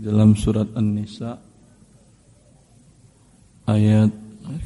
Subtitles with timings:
[0.00, 1.36] dalam surat An-Nisa
[3.68, 4.08] ayat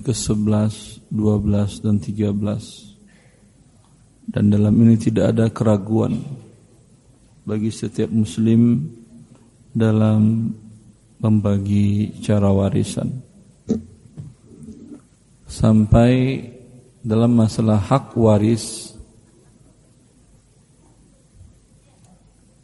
[0.06, 4.30] ke-11, 12 dan 13.
[4.30, 6.22] Dan dalam ini tidak ada keraguan
[7.42, 8.86] bagi setiap muslim
[9.74, 10.54] dalam
[11.18, 13.10] membagi cara warisan.
[15.50, 16.40] Sampai
[17.04, 18.93] dalam masalah hak waris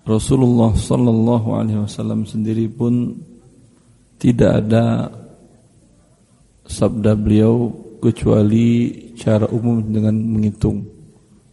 [0.09, 3.15] Rasulullah sallallahu alaihi wasallam sendiri pun
[4.17, 5.13] tidak ada
[6.65, 7.69] sabda beliau
[8.01, 10.81] kecuali cara umum dengan menghitung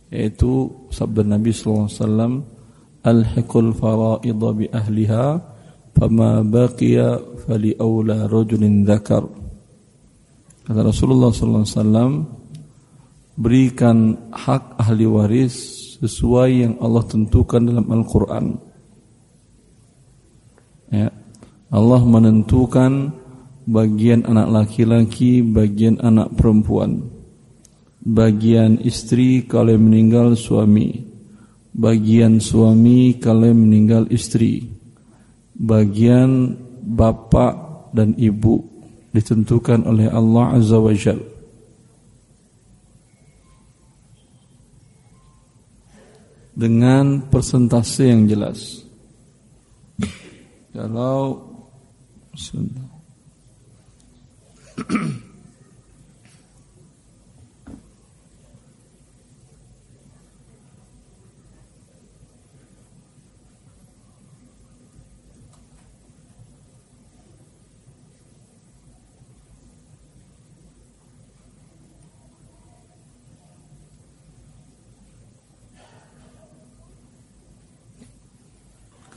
[0.07, 2.33] yaitu sabda Nabi sallallahu alaihi wasallam
[3.03, 5.25] alhiqul faraid bi ahliha
[5.91, 9.23] fama baqiya fali aula rajulin dzakar.
[10.67, 12.11] Kata Rasulullah sallallahu alaihi wasallam
[13.39, 13.97] berikan
[14.31, 18.45] hak ahli waris sesuai yang Allah tentukan dalam Al-Qur'an.
[20.93, 21.09] Ya.
[21.67, 23.11] Allah menentukan
[23.67, 27.11] bagian anak laki-laki, bagian anak perempuan,
[27.99, 31.03] bagian istri kalau meninggal suami,
[31.75, 34.63] bagian suami kalau meninggal istri,
[35.59, 36.55] bagian
[36.87, 38.63] bapak dan ibu
[39.11, 41.36] ditentukan oleh Allah Azza wa Jal.
[46.57, 48.81] Dengan persentase yang jelas.
[50.73, 51.37] Kalau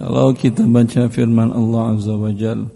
[0.00, 2.72] Kalau kita baca firman Allah Azza wa Jalla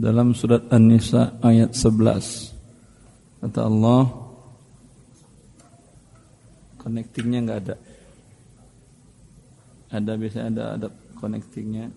[0.00, 4.08] dalam surat An-Nisa ayat 11 kata Allah
[6.80, 7.76] connectingnya nggak ada.
[9.92, 10.88] Ada biasanya ada ada
[11.20, 11.92] connectingnya.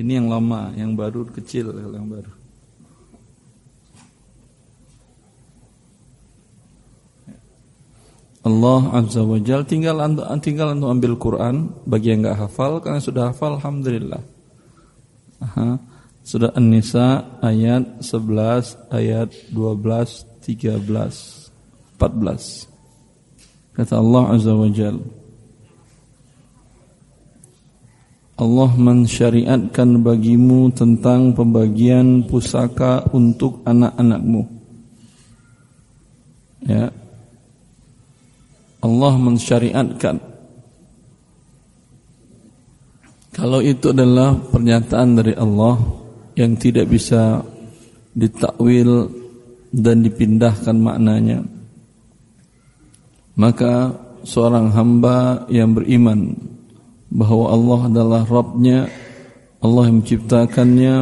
[0.00, 2.37] Ini yang lama yang baru kecil yang baru
[8.48, 10.00] Allah Azza wa Jal tinggal
[10.40, 14.24] tinggal untuk ambil Quran bagi yang nggak hafal karena sudah hafal alhamdulillah
[15.38, 15.78] Aha.
[16.28, 20.82] Surah An-Nisa ayat 11, ayat 12, 13,
[21.96, 22.68] 14.
[23.72, 24.98] Kata Allah Azza wa Jal.
[28.38, 34.46] Allah mensyariatkan bagimu tentang pembagian pusaka untuk anak-anakmu.
[36.66, 36.90] Ya.
[38.78, 40.16] Allah mensyariatkan.
[43.34, 45.78] Kalau itu adalah pernyataan dari Allah
[46.34, 47.42] yang tidak bisa
[48.14, 49.10] ditakwil
[49.74, 51.44] dan dipindahkan maknanya
[53.38, 53.94] maka
[54.26, 56.34] seorang hamba yang beriman
[57.08, 58.90] bahwa Allah adalah Rabbnya
[59.62, 60.94] Allah yang menciptakannya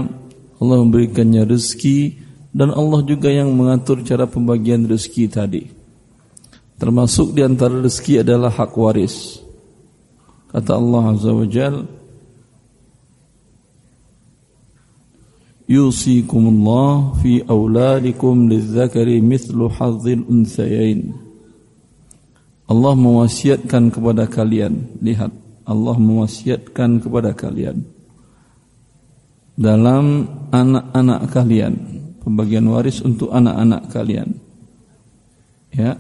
[0.61, 2.21] Allah memberikannya rezeki
[2.53, 5.63] dan Allah juga yang mengatur cara pembagian rezeki tadi
[6.77, 9.41] termasuk di antara rezeki adalah hak waris
[10.53, 11.85] kata Allah Azza wa Jalla
[15.67, 21.11] Yusikumullah fi auladikum lizzakari mithlu hadzil unsayain.
[22.71, 25.35] Allah mewasiatkan kepada kalian, lihat,
[25.67, 27.83] Allah mewasiatkan kepada kalian
[29.59, 31.75] dalam anak-anak kalian,
[32.23, 34.39] pembagian waris untuk anak-anak kalian.
[35.75, 35.99] Ya.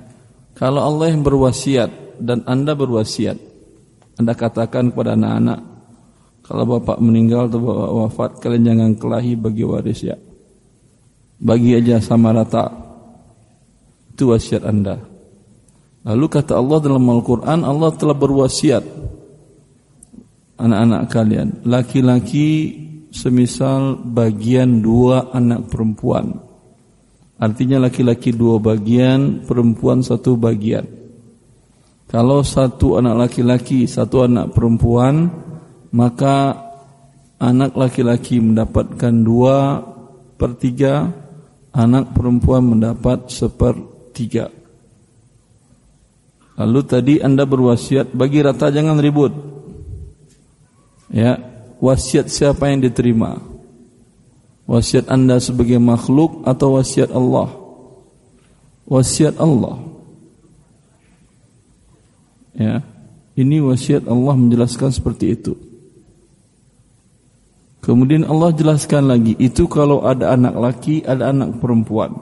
[0.56, 3.36] Kalau Allah yang berwasiat dan Anda berwasiat,
[4.16, 5.60] Anda katakan kepada anak-anak,
[6.46, 10.14] kalau bapak meninggal atau bapak wafat, kalian jangan kelahi bagi waris ya.
[11.42, 12.70] Bagi aja sama rata.
[14.14, 14.96] Itu wasiat anda.
[16.06, 18.84] Lalu kata Allah dalam Al-Quran, Allah telah berwasiat
[20.56, 21.48] anak-anak kalian.
[21.66, 22.48] Laki-laki
[23.10, 26.45] semisal bagian dua anak perempuan.
[27.36, 30.88] Artinya laki-laki dua bagian, perempuan satu bagian.
[32.08, 35.28] Kalau satu anak laki-laki, satu anak perempuan,
[35.92, 36.56] maka
[37.36, 39.84] anak laki-laki mendapatkan dua
[40.40, 41.12] per tiga,
[41.76, 44.48] anak perempuan mendapat sepertiga.
[46.56, 49.32] Lalu tadi anda berwasiat bagi rata jangan ribut.
[51.12, 51.36] Ya,
[51.84, 53.55] wasiat siapa yang diterima?
[54.66, 57.54] Wasiat anda sebagai makhluk atau wasiat Allah?
[58.90, 59.78] Wasiat Allah.
[62.56, 62.82] Ya,
[63.38, 65.54] ini wasiat Allah menjelaskan seperti itu.
[67.86, 72.18] Kemudian Allah jelaskan lagi, itu kalau ada anak laki, ada anak perempuan.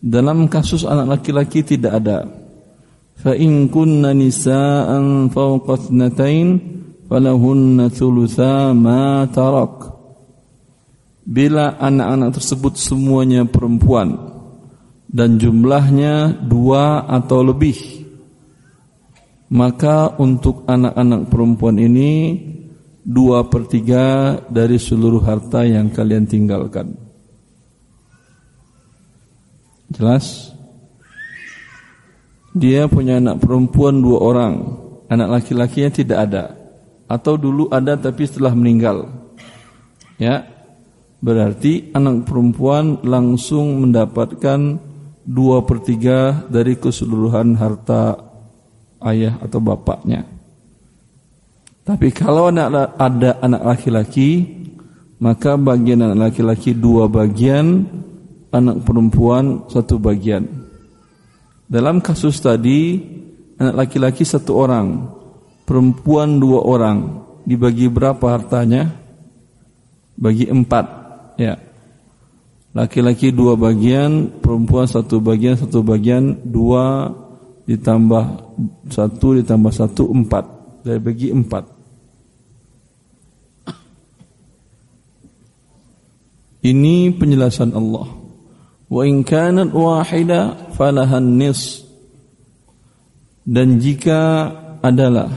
[0.00, 2.24] Dalam kasus anak laki-laki tidak ada.
[3.20, 6.48] Fa in kunna nisaan fawqa ithnatain
[7.04, 9.95] falahunna thulutha ma tarak.
[11.26, 14.14] Bila anak-anak tersebut semuanya perempuan
[15.10, 17.74] dan jumlahnya dua atau lebih,
[19.50, 22.38] maka untuk anak-anak perempuan ini
[23.02, 26.94] dua per tiga dari seluruh harta yang kalian tinggalkan.
[29.90, 30.54] Jelas?
[32.54, 34.54] Dia punya anak perempuan dua orang,
[35.10, 36.44] anak laki-lakinya tidak ada,
[37.10, 39.10] atau dulu ada tapi setelah meninggal.
[40.16, 40.55] Ya,
[41.20, 44.78] berarti anak perempuan langsung mendapatkan
[45.26, 48.14] dua per tiga dari keseluruhan harta
[49.02, 50.22] ayah atau bapaknya.
[51.86, 54.42] Tapi kalau ada anak laki-laki,
[55.22, 57.86] maka bagian anak laki-laki dua bagian,
[58.50, 60.66] anak perempuan satu bagian.
[61.66, 62.98] Dalam kasus tadi,
[63.58, 65.14] anak laki-laki satu orang,
[65.62, 68.90] perempuan dua orang, dibagi berapa hartanya?
[70.18, 71.05] Bagi empat,
[71.40, 71.56] ya.
[72.76, 77.08] Laki-laki dua bagian, perempuan satu bagian, satu bagian, dua
[77.64, 78.24] ditambah
[78.92, 80.44] satu ditambah satu empat
[80.84, 81.64] dari bagi empat.
[86.66, 88.06] Ini penjelasan Allah.
[88.86, 91.82] Wa in kanat wahida falahan nis.
[93.46, 94.50] Dan jika
[94.82, 95.30] adalah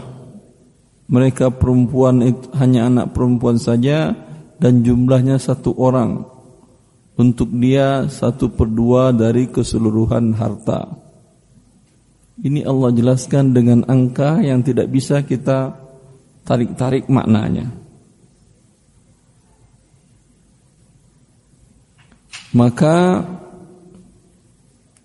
[1.10, 4.14] mereka perempuan itu hanya anak perempuan saja
[4.60, 6.28] dan jumlahnya satu orang
[7.20, 10.88] untuk dia satu per dua dari keseluruhan harta.
[12.40, 15.76] Ini Allah jelaskan dengan angka yang tidak bisa kita
[16.48, 17.68] tarik-tarik maknanya.
[22.56, 23.28] Maka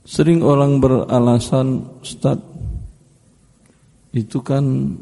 [0.07, 2.39] sering orang beralasan Ustaz
[4.15, 4.95] itu kan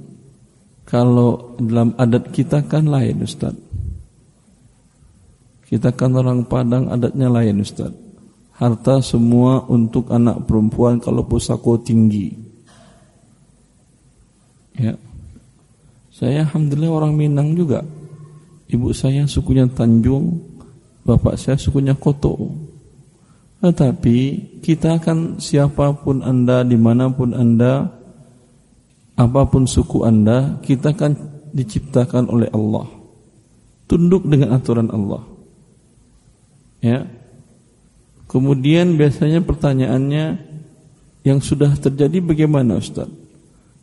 [0.89, 3.55] kalau dalam adat kita kan lain Ustaz.
[5.73, 7.97] Kita kan orang Padang adatnya lain Ustaz.
[8.61, 12.29] Harta semua untuk anak perempuan kalau pusako tinggi.
[14.77, 15.01] Ya.
[16.13, 17.81] Saya alhamdulillah orang Minang juga.
[18.69, 20.45] Ibu saya sukunya Tanjung,
[21.09, 22.53] Bapak saya sukunya Koto.
[23.65, 24.17] Tetapi
[24.61, 27.89] kita akan siapa pun Anda, di mana pun Anda,
[29.17, 31.13] apa pun suku Anda, kita akan
[31.57, 32.85] diciptakan oleh Allah.
[33.89, 35.32] Tunduk dengan aturan Allah.
[36.83, 37.07] Ya.
[38.27, 40.25] Kemudian biasanya pertanyaannya
[41.23, 43.07] yang sudah terjadi bagaimana Ustaz?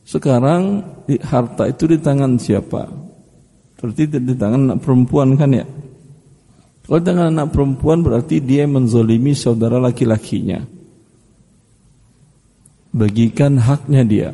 [0.03, 0.83] Sekarang
[1.23, 2.91] harta itu di tangan siapa?
[3.79, 5.65] Berarti di tangan anak perempuan kan ya?
[6.83, 10.65] Kalau dengan anak perempuan berarti dia menzolimi saudara laki-lakinya.
[12.89, 14.29] Bagikan haknya dia.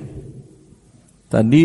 [1.27, 1.63] Tadi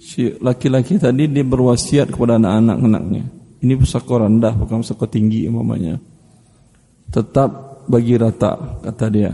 [0.00, 3.41] si laki-laki tadi dia berwasiat kepada anak-anak-anaknya.
[3.62, 6.02] Ini pusaka rendah, bukan pusaka tinggi umpamanya.
[7.14, 9.30] Tetap bagi rata kata dia.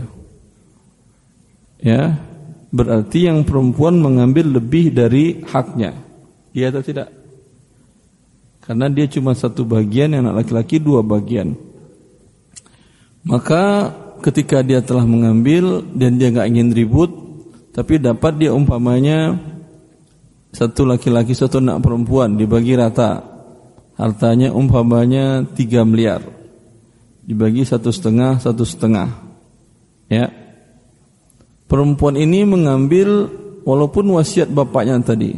[1.81, 2.21] Ya,
[2.69, 5.97] berarti yang perempuan mengambil lebih dari haknya.
[6.53, 7.09] Iya atau tidak?
[8.61, 11.57] Karena dia cuma satu bagian, yang anak laki-laki dua bagian.
[13.25, 13.89] Maka
[14.21, 17.09] ketika dia telah mengambil dan dia nggak ingin ribut,
[17.73, 19.39] tapi dapat dia umpamanya
[20.49, 23.28] satu laki-laki satu anak perempuan dibagi rata,
[23.99, 26.23] hartanya umpamanya tiga miliar,
[27.27, 29.11] dibagi satu setengah satu setengah,
[30.07, 30.31] ya.
[31.67, 33.29] Perempuan ini mengambil
[33.61, 35.37] walaupun wasiat bapaknya tadi,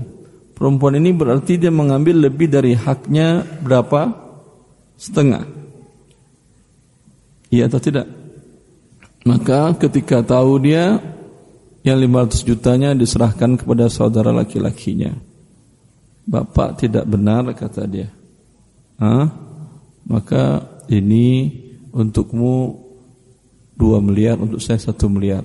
[0.62, 4.13] Perempuan ini berarti dia mengambil lebih dari haknya berapa?
[4.94, 5.41] Setengah.
[7.50, 8.06] Iya atau tidak?
[9.25, 11.01] Maka ketika tahu dia
[11.82, 15.18] yang 500 jutanya diserahkan kepada saudara laki-lakinya.
[16.30, 18.13] Bapak tidak benar kata dia.
[19.01, 19.34] Hah?
[20.05, 20.62] Maka
[20.93, 21.50] ini
[21.89, 22.77] untukmu
[23.74, 25.41] 2 miliar, untuk saya 1 miliar.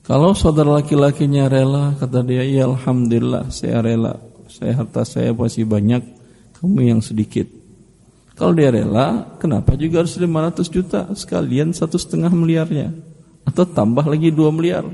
[0.00, 4.16] Kalau saudara laki-lakinya rela, kata dia, ya Alhamdulillah saya rela.
[4.48, 6.02] Saya harta saya masih banyak,
[6.58, 7.46] kamu yang sedikit.
[8.34, 11.12] Kalau dia rela, kenapa juga harus 500 juta?
[11.12, 12.88] Sekalian satu setengah miliarnya.
[13.44, 14.88] Atau tambah lagi 2 miliar.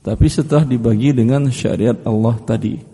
[0.00, 2.89] Tapi setelah dibagi dengan syariat Allah tadi.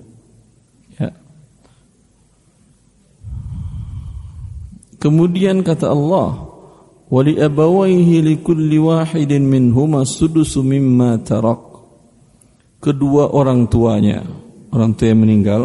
[4.96, 6.48] Kemudian kata Allah,
[7.12, 11.62] wali abawaihi likulli wahidin minhuma sudusu mimma tarak.
[12.80, 14.22] Kedua orang tuanya
[14.76, 15.62] orang tua yang meninggal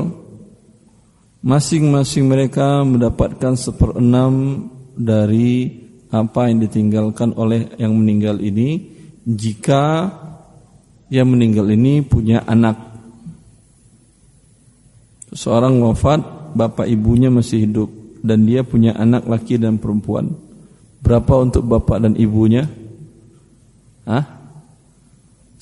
[1.43, 5.67] masing-masing mereka mendapatkan seperenam dari
[6.07, 8.93] apa yang ditinggalkan oleh yang meninggal ini
[9.25, 10.11] jika
[11.11, 12.77] yang meninggal ini punya anak.
[15.31, 17.89] Seorang wafat bapak ibunya masih hidup
[18.21, 20.33] dan dia punya anak laki dan perempuan
[21.01, 22.69] berapa untuk bapak dan ibunya
[24.05, 24.25] Hah?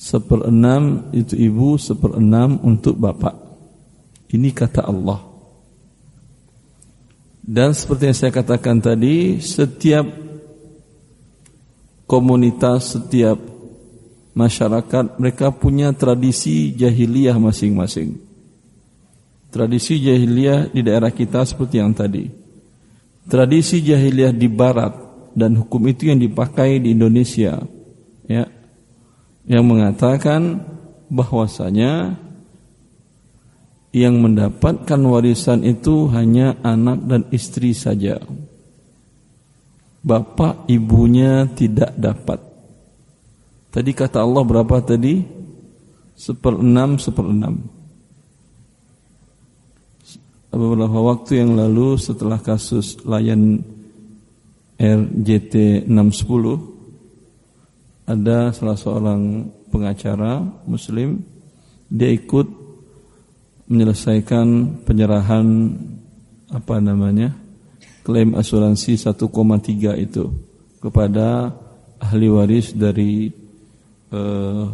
[0.00, 3.36] Seperenam itu ibu, seperenam untuk bapak.
[4.32, 5.20] Ini kata Allah.
[7.44, 10.06] Dan seperti yang saya katakan tadi, setiap
[12.08, 13.36] komunitas, setiap
[14.32, 18.16] masyarakat mereka punya tradisi jahiliyah masing-masing.
[19.50, 22.39] Tradisi jahiliyah di daerah kita seperti yang tadi.
[23.30, 24.90] Tradisi jahiliyah di barat
[25.38, 27.62] dan hukum itu yang dipakai di Indonesia.
[28.26, 28.50] Ya,
[29.46, 30.66] yang mengatakan
[31.06, 32.18] bahwasanya
[33.90, 38.22] yang mendapatkan warisan itu hanya anak dan istri saja.
[40.00, 42.38] Bapak ibunya tidak dapat.
[43.70, 45.22] Tadi kata Allah berapa tadi?
[46.18, 47.79] Seperenam, seperenam.
[50.50, 53.62] Beberapa waktu yang lalu setelah kasus Lion
[54.74, 61.22] RJT 610 ada salah seorang pengacara muslim
[61.86, 62.50] dia ikut
[63.70, 65.70] menyelesaikan penyerahan
[66.50, 67.30] apa namanya
[68.02, 69.22] klaim asuransi 1,3
[70.02, 70.34] itu
[70.82, 71.54] kepada
[72.02, 73.30] ahli waris dari
[74.10, 74.66] uh,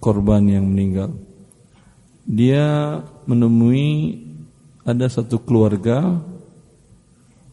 [0.00, 1.12] korban yang meninggal.
[2.26, 4.25] Dia menemui
[4.86, 6.22] ada satu keluarga,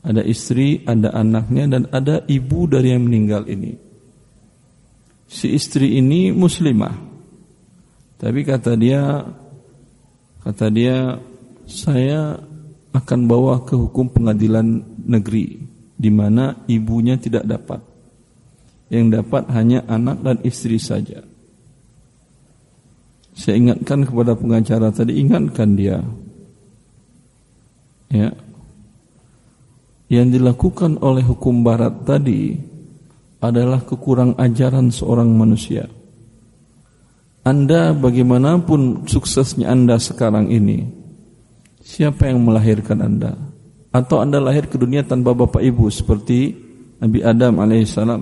[0.06, 3.94] ada istri, ada anaknya dan ada ibu dari yang meninggal ini
[5.34, 6.94] si istri ini muslimah.
[8.22, 9.26] Tapi kata dia
[10.46, 11.18] kata dia
[11.66, 12.38] saya
[12.94, 15.58] akan bawa ke hukum pengadilan negeri
[15.98, 17.82] di mana ibunya tidak dapat.
[18.94, 21.26] Yang dapat hanya anak dan istri saja.
[23.34, 25.98] Saya ingatkan kepada pengacara tadi, ingatkan dia.
[28.14, 28.30] Ya.
[30.06, 32.54] Yang dilakukan oleh hukum barat tadi
[33.42, 35.90] adalah kekurang ajaran seorang manusia.
[37.44, 40.88] Anda bagaimanapun suksesnya Anda sekarang ini,
[41.84, 43.36] siapa yang melahirkan Anda?
[43.92, 46.56] Atau Anda lahir ke dunia tanpa bapak ibu seperti
[47.04, 48.22] Nabi Adam alaihissalam?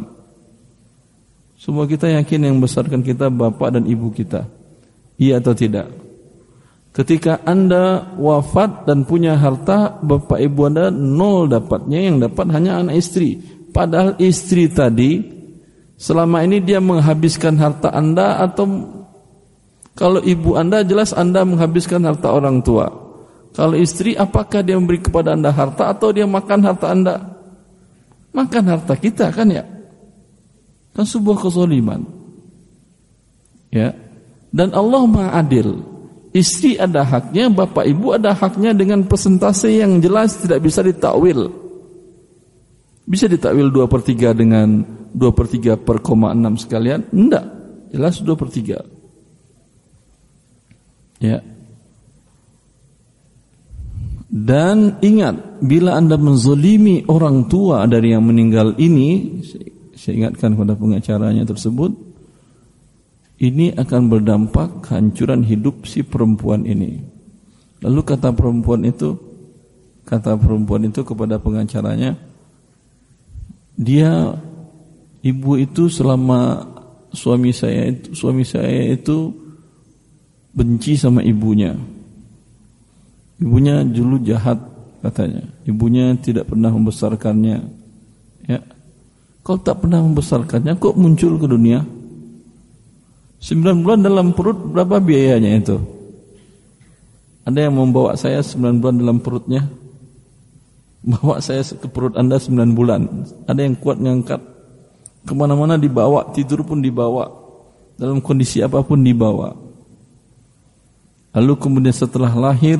[1.62, 4.50] Semua kita yakin yang besarkan kita bapak dan ibu kita.
[5.22, 6.01] Iya atau tidak?
[6.92, 13.00] Ketika Anda wafat dan punya harta, bapak ibu Anda nol dapatnya, yang dapat hanya anak
[13.00, 13.40] istri.
[13.72, 15.24] Padahal istri tadi
[15.96, 18.68] selama ini dia menghabiskan harta Anda atau
[19.96, 22.92] kalau ibu Anda jelas Anda menghabiskan harta orang tua.
[23.56, 27.16] Kalau istri apakah dia memberi kepada Anda harta atau dia makan harta Anda?
[28.36, 29.64] Makan harta kita kan ya?
[30.92, 32.04] Kan sebuah kezaliman.
[33.72, 33.96] Ya.
[34.52, 35.80] Dan Allah Maha Adil.
[36.32, 41.52] Istri ada haknya, bapak ibu ada haknya dengan persentase yang jelas tidak bisa ditakwil.
[43.04, 44.68] Bisa ditakwil 2 per 3 dengan
[45.12, 47.12] 2 per 3 per 6 sekalian?
[47.12, 47.46] Enggak.
[47.92, 48.80] Jelas 2 per 3.
[51.20, 51.44] Ya.
[54.32, 59.44] Dan ingat, bila anda menzolimi orang tua dari yang meninggal ini,
[60.00, 62.11] saya ingatkan kepada pengacaranya tersebut,
[63.42, 67.02] ini akan berdampak kehancuran hidup si perempuan ini.
[67.82, 69.18] Lalu kata perempuan itu,
[70.06, 72.14] kata perempuan itu kepada pengacaranya,
[73.74, 74.38] dia
[75.26, 76.70] ibu itu selama
[77.10, 79.34] suami saya itu suami saya itu
[80.54, 81.74] benci sama ibunya.
[83.42, 84.62] Ibunya dulu jahat
[85.02, 85.42] katanya.
[85.66, 87.58] Ibunya tidak pernah membesarkannya.
[88.46, 88.62] Ya.
[89.42, 91.82] Kau tak pernah membesarkannya kok muncul ke dunia?
[93.42, 95.78] Sembilan bulan dalam perut berapa biayanya itu?
[97.42, 99.66] Ada yang membawa saya sembilan bulan dalam perutnya?
[101.02, 103.02] Bawa saya ke perut anda sembilan bulan.
[103.50, 104.42] Ada yang kuat ngangkat.
[105.26, 107.26] Ke mana-mana dibawa, tidur pun dibawa.
[107.98, 109.58] Dalam kondisi apa pun dibawa.
[111.34, 112.78] Lalu kemudian setelah lahir,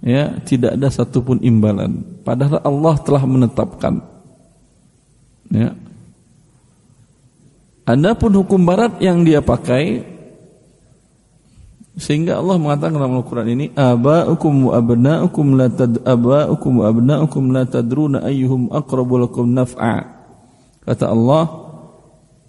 [0.00, 2.00] ya tidak ada satupun imbalan.
[2.24, 4.00] Padahal Allah telah menetapkan.
[5.52, 5.76] Ya.
[7.90, 10.06] Adapun hukum barat yang dia pakai
[11.98, 17.66] sehingga Allah mengatakan dalam Al-Quran ini Aba'ukum wa abna'ukum la tad aba'ukum wa abna'ukum la
[17.66, 20.06] tadruna ayyuhum aqrabu lakum naf'a
[20.86, 21.44] Kata Allah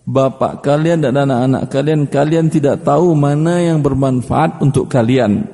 [0.08, 5.50] Bapak kalian dan anak-anak kalian Kalian tidak tahu mana yang bermanfaat untuk kalian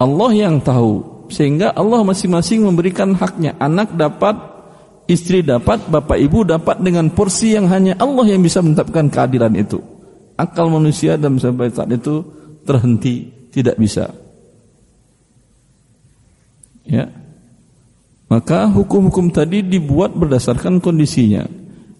[0.00, 3.54] Allah yang tahu sehingga Allah masing-masing memberikan haknya.
[3.62, 4.34] Anak dapat,
[5.10, 9.82] istri dapat, bapak ibu dapat dengan porsi yang hanya Allah yang bisa menetapkan keadilan itu.
[10.38, 12.22] Akal manusia dalam sampai saat itu
[12.62, 14.14] terhenti, tidak bisa.
[16.86, 17.10] Ya.
[18.30, 21.44] Maka hukum-hukum tadi dibuat berdasarkan kondisinya.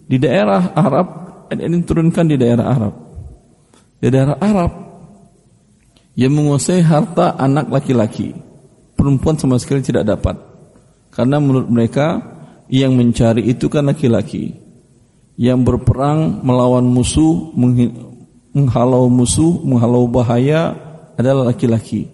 [0.07, 1.07] Di daerah Arab,
[1.51, 2.93] ini turunkan di daerah Arab.
[3.99, 4.71] Di daerah Arab
[6.15, 8.35] yang menguasai harta anak laki-laki
[9.01, 10.37] perempuan sama sekali tidak dapat.
[11.09, 12.21] Karena menurut mereka
[12.71, 14.55] yang mencari itu kan laki-laki.
[15.35, 17.51] Yang berperang melawan musuh,
[18.55, 20.71] menghalau musuh, menghalau bahaya
[21.19, 22.07] adalah laki-laki.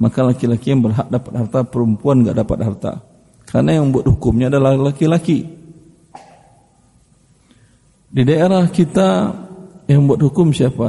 [0.00, 2.92] Maka laki-laki yang berhak dapat harta, perempuan nggak dapat harta.
[3.44, 5.44] Karena yang buat hukumnya adalah laki-laki.
[8.08, 9.36] Di daerah kita
[9.84, 10.88] yang buat hukum siapa?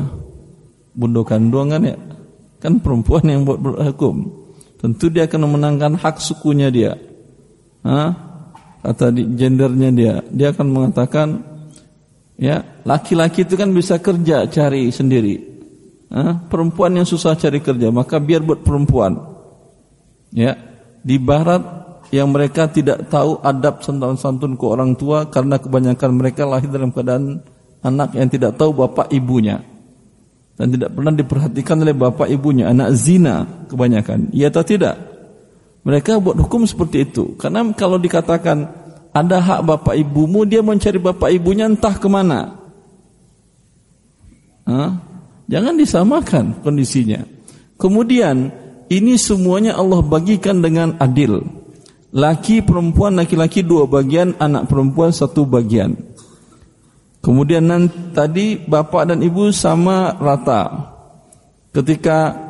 [0.96, 1.98] Bundo kandung kan ya?
[2.64, 4.16] Kan perempuan yang buat hukum.
[4.80, 6.96] Tentu dia akan memenangkan hak sukunya dia.
[7.84, 8.29] Hah?
[8.80, 11.28] Kata di gendernya dia, dia akan mengatakan
[12.40, 15.36] ya, laki-laki itu kan bisa kerja cari sendiri.
[16.10, 16.48] Hah?
[16.48, 19.20] Perempuan yang susah cari kerja, maka biar buat perempuan.
[20.32, 20.56] Ya,
[21.04, 21.62] di barat
[22.10, 26.90] yang mereka tidak tahu adab santun santun ke orang tua karena kebanyakan mereka lahir dalam
[26.90, 27.46] keadaan
[27.86, 29.62] anak yang tidak tahu bapak ibunya
[30.60, 34.28] dan tidak pernah diperhatikan oleh bapak ibunya, anak zina kebanyakan.
[34.36, 35.09] Iya atau tidak?
[35.90, 37.34] Mereka buat hukum seperti itu.
[37.42, 38.70] Karena kalau dikatakan
[39.10, 42.62] ada hak bapak ibumu, dia mencari bapak ibunya entah ke mana.
[44.70, 45.02] Hah?
[45.50, 47.26] Jangan disamakan kondisinya.
[47.82, 48.54] Kemudian
[48.86, 51.42] ini semuanya Allah bagikan dengan adil.
[52.14, 55.98] Laki perempuan laki-laki dua bagian, anak perempuan satu bagian.
[57.26, 60.94] Kemudian nanti, tadi bapak dan ibu sama rata.
[61.74, 62.49] Ketika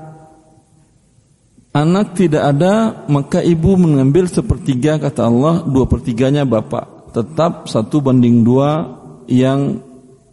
[1.75, 7.11] anak tidak ada, maka ibu mengambil sepertiga kata Allah, dua pertiganya bapak.
[7.13, 8.85] Tetap satu banding dua
[9.25, 9.81] yang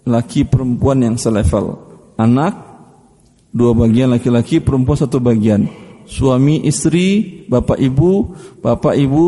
[0.04, 1.80] laki perempuan yang selevel.
[2.20, 2.54] Anak
[3.52, 5.68] dua bagian laki-laki, perempuan satu bagian.
[6.06, 8.30] Suami istri, bapak ibu,
[8.62, 9.26] bapak ibu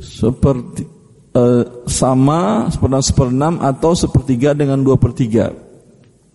[0.00, 1.00] seperti
[1.30, 5.54] Eh, sama seperenam seperenam atau sepertiga dengan dua pertiga.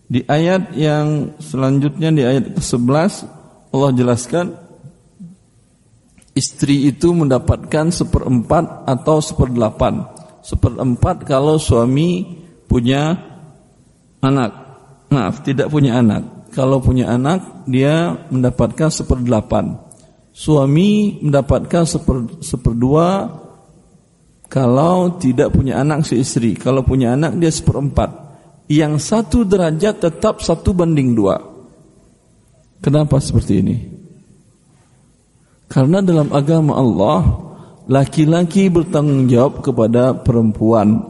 [0.07, 3.27] Di ayat yang selanjutnya di ayat ke-11
[3.75, 4.55] Allah jelaskan
[6.35, 10.03] istri itu mendapatkan seperempat atau seperdelapan.
[10.43, 13.17] Seperempat kalau suami punya
[14.19, 14.51] anak.
[15.09, 16.51] Maaf, tidak punya anak.
[16.51, 19.79] Kalau punya anak, dia mendapatkan seperdelapan.
[20.35, 23.31] Suami mendapatkan seper, seperdua
[24.51, 28.27] kalau tidak punya anak si istri, kalau punya anak dia seperempat.
[28.67, 31.37] Yang satu derajat tetap satu banding dua.
[32.81, 33.94] Kenapa seperti ini?
[35.65, 37.19] Karena dalam agama Allah,
[37.89, 41.01] laki-laki bertanggung jawab kepada perempuan.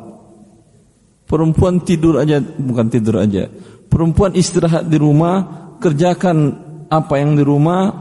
[1.26, 3.50] Perempuan tidur aja, bukan tidur aja.
[3.90, 6.38] Perempuan istirahat di rumah, kerjakan
[6.88, 7.92] apa yang di rumah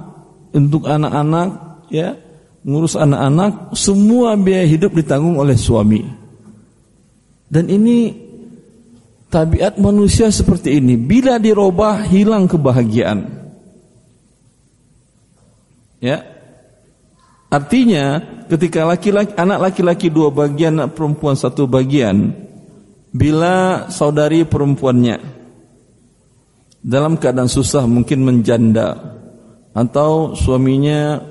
[0.54, 1.48] untuk anak-anak,
[1.90, 2.14] ya
[2.64, 6.00] ngurus anak-anak, semua biaya hidup ditanggung oleh suami.
[7.48, 8.10] Dan ini
[9.28, 10.96] tabiat manusia seperti ini.
[10.98, 13.20] Bila dirubah hilang kebahagiaan.
[16.00, 16.33] Ya.
[17.54, 18.18] Artinya
[18.50, 22.34] ketika laki-laki anak laki-laki dua bagian, anak perempuan satu bagian,
[23.14, 25.22] bila saudari perempuannya
[26.82, 28.98] dalam keadaan susah mungkin menjanda
[29.70, 31.22] atau suaminya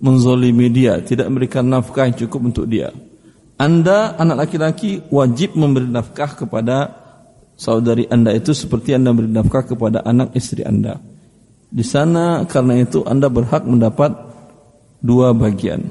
[0.00, 2.88] menzolimi dia, tidak memberikan nafkah yang cukup untuk dia.
[3.60, 6.96] Anda anak laki-laki wajib memberi nafkah kepada
[7.60, 10.96] saudari Anda itu seperti Anda memberi nafkah kepada anak istri Anda.
[11.68, 14.29] Di sana karena itu Anda berhak mendapat
[15.00, 15.88] dua bagian.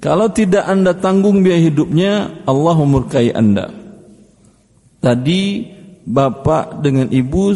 [0.00, 3.68] Kalau tidak Anda tanggung biaya hidupnya, Allah memurkai Anda.
[5.00, 5.68] Tadi
[6.08, 7.52] bapak dengan ibu,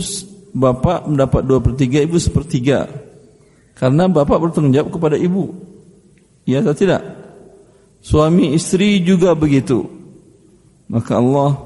[0.53, 2.85] bapak mendapat dua per tiga, ibu sepertiga.
[3.75, 5.57] Karena bapak bertanggung jawab kepada ibu.
[6.45, 7.01] Ya atau tidak?
[8.05, 9.89] Suami istri juga begitu.
[10.93, 11.57] Maka Allah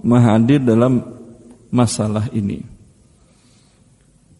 [0.00, 1.02] Maha hadir dalam
[1.68, 2.64] masalah ini.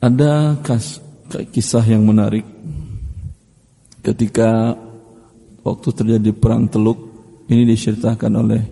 [0.00, 1.04] Ada kas,
[1.52, 2.46] kisah yang menarik
[4.00, 4.76] ketika
[5.64, 6.98] waktu terjadi perang Teluk
[7.48, 8.62] ini diceritakan oleh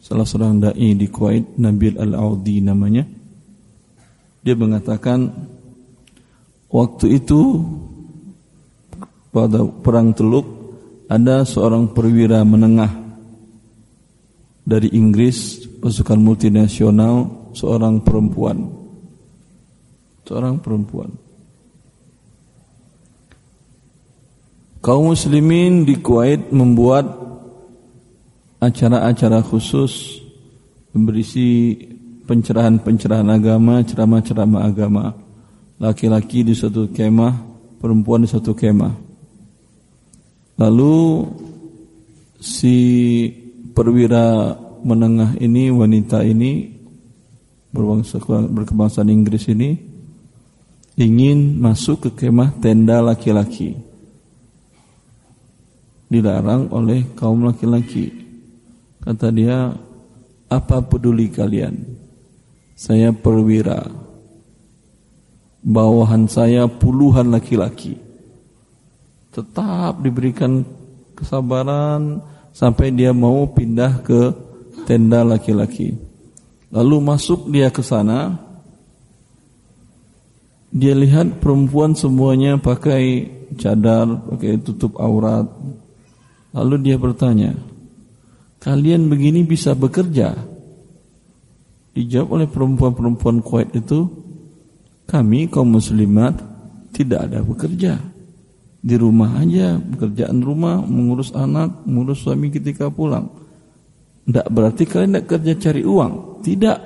[0.00, 3.04] salah seorang dai di Kuwait Nabil Al-Audi namanya.
[4.40, 5.50] Dia mengatakan
[6.70, 7.58] Waktu itu
[9.34, 10.46] pada perang Teluk
[11.10, 12.94] ada seorang perwira menengah
[14.62, 18.70] dari Inggris pasukan multinasional seorang perempuan
[20.22, 21.10] seorang perempuan
[24.80, 27.04] Kaum muslimin di Kuwait membuat
[28.64, 30.24] acara-acara khusus
[30.96, 31.76] berisi
[32.24, 35.12] pencerahan-pencerahan agama, ceramah-ceramah agama.
[35.76, 37.44] Laki-laki di satu kemah,
[37.76, 38.96] perempuan di satu kemah.
[40.56, 41.28] Lalu
[42.40, 42.76] si
[43.76, 46.72] perwira menengah ini, wanita ini
[47.68, 49.76] berbangsa berkebangsaan Inggris ini
[50.96, 53.89] ingin masuk ke kemah tenda laki-laki
[56.10, 58.10] dilarang oleh kaum laki-laki.
[59.00, 59.70] Kata dia,
[60.50, 61.78] apa peduli kalian?
[62.74, 63.86] Saya perwira.
[65.62, 67.94] Bawahan saya puluhan laki-laki.
[69.30, 70.66] Tetap diberikan
[71.14, 72.18] kesabaran
[72.50, 74.34] sampai dia mau pindah ke
[74.88, 75.94] tenda laki-laki.
[76.74, 78.50] Lalu masuk dia ke sana.
[80.70, 83.26] Dia lihat perempuan semuanya pakai
[83.58, 85.50] cadar, pakai tutup aurat,
[86.50, 87.54] Lalu dia bertanya,
[88.58, 90.34] kalian begini bisa bekerja?
[91.94, 94.10] Dijawab oleh perempuan-perempuan Kuwait itu,
[95.06, 96.38] kami kaum muslimat
[96.90, 98.02] tidak ada bekerja.
[98.80, 103.30] Di rumah aja, pekerjaan rumah, mengurus anak, mengurus suami ketika pulang.
[104.26, 106.12] Tidak berarti kalian tidak kerja cari uang.
[106.40, 106.78] Tidak.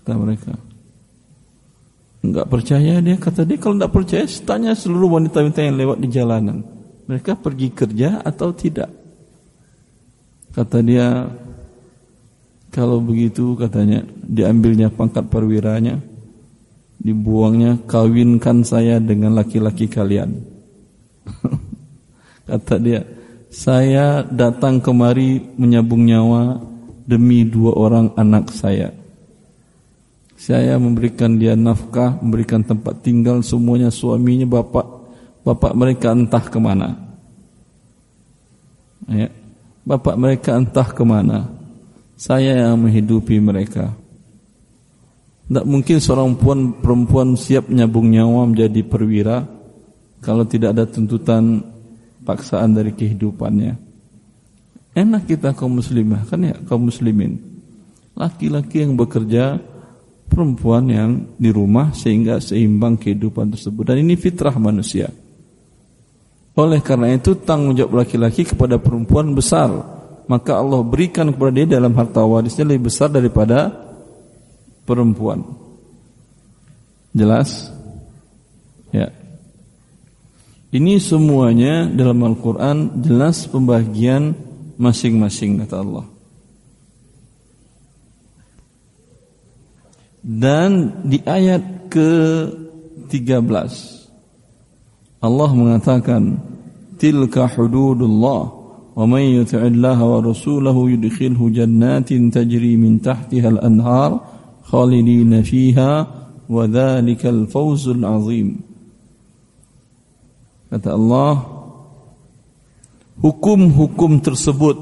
[0.00, 0.54] Kata mereka.
[2.22, 3.16] Enggak percaya dia.
[3.18, 6.77] Kata dia kalau tidak percaya, tanya seluruh wanita-wanita yang lewat di jalanan
[7.08, 8.92] mereka pergi kerja atau tidak?
[10.52, 11.24] Kata dia,
[12.68, 16.04] kalau begitu katanya diambilnya pangkat perwiranya,
[17.00, 20.36] dibuangnya kawinkan saya dengan laki-laki kalian.
[22.48, 23.08] Kata dia,
[23.48, 26.60] saya datang kemari menyambung nyawa
[27.08, 28.92] demi dua orang anak saya.
[30.36, 34.97] Saya memberikan dia nafkah, memberikan tempat tinggal semuanya suaminya bapak
[35.42, 36.88] bapak mereka entah ke mana.
[39.08, 39.28] Ya.
[39.88, 41.48] Bapak mereka entah ke mana.
[42.18, 43.94] Saya yang menghidupi mereka.
[45.48, 49.48] Tidak mungkin seorang perempuan, perempuan siap nyabung nyawa menjadi perwira
[50.20, 51.64] kalau tidak ada tuntutan
[52.20, 53.80] paksaan dari kehidupannya.
[54.92, 57.40] Enak kita kaum muslimah kan ya kaum muslimin.
[58.18, 59.62] Laki-laki yang bekerja,
[60.28, 63.88] perempuan yang di rumah sehingga seimbang kehidupan tersebut.
[63.88, 65.08] Dan ini fitrah manusia.
[66.58, 69.70] Oleh karena itu tanggung jawab laki-laki kepada perempuan besar.
[70.26, 73.70] Maka Allah berikan kepada dia dalam harta warisnya lebih besar daripada
[74.82, 75.46] perempuan.
[77.14, 77.70] Jelas?
[78.90, 79.14] Ya.
[80.74, 84.34] Ini semuanya dalam Al-Quran jelas pembagian
[84.76, 86.10] masing-masing kata Allah.
[90.26, 93.97] Dan di ayat ke-13
[95.18, 96.38] Allah mengatakan
[96.94, 98.42] tilka hududullah
[98.94, 104.22] wa man yuti'illaha wa rasulahu yudkhilhu jannatin tajri min tahtiha al-anhar
[104.66, 106.06] khalidina fiha
[106.46, 108.62] wa dhalikal fawzul azim.
[110.70, 111.34] Kata Allah
[113.18, 114.76] hukum-hukum tersebut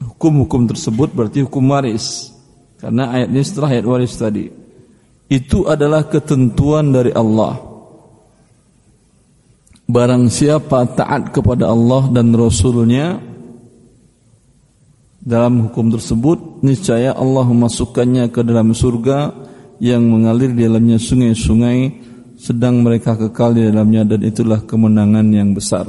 [0.00, 2.32] hukum-hukum tersebut berarti hukum waris.
[2.80, 4.48] Karena ayat ini setelah ayat waris tadi.
[5.28, 7.73] Itu adalah ketentuan dari Allah
[9.84, 13.20] Barang siapa taat kepada Allah dan Rasulnya
[15.20, 19.36] dalam hukum tersebut niscaya Allah memasukkannya ke dalam surga
[19.84, 21.78] yang mengalir di dalamnya sungai-sungai
[22.40, 25.84] sedang mereka kekal di dalamnya dan itulah kemenangan yang besar.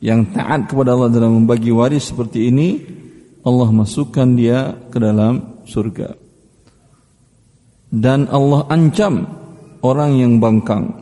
[0.00, 2.68] Yang taat kepada Allah dalam membagi waris seperti ini
[3.44, 6.16] Allah masukkan dia ke dalam surga.
[7.92, 9.28] Dan Allah ancam
[9.84, 11.01] orang yang bangkang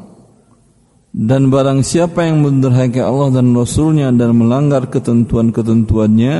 [1.10, 6.34] dan barang siapa yang mendurhakai Allah dan Rasulnya dan melanggar ketentuan-ketentuannya,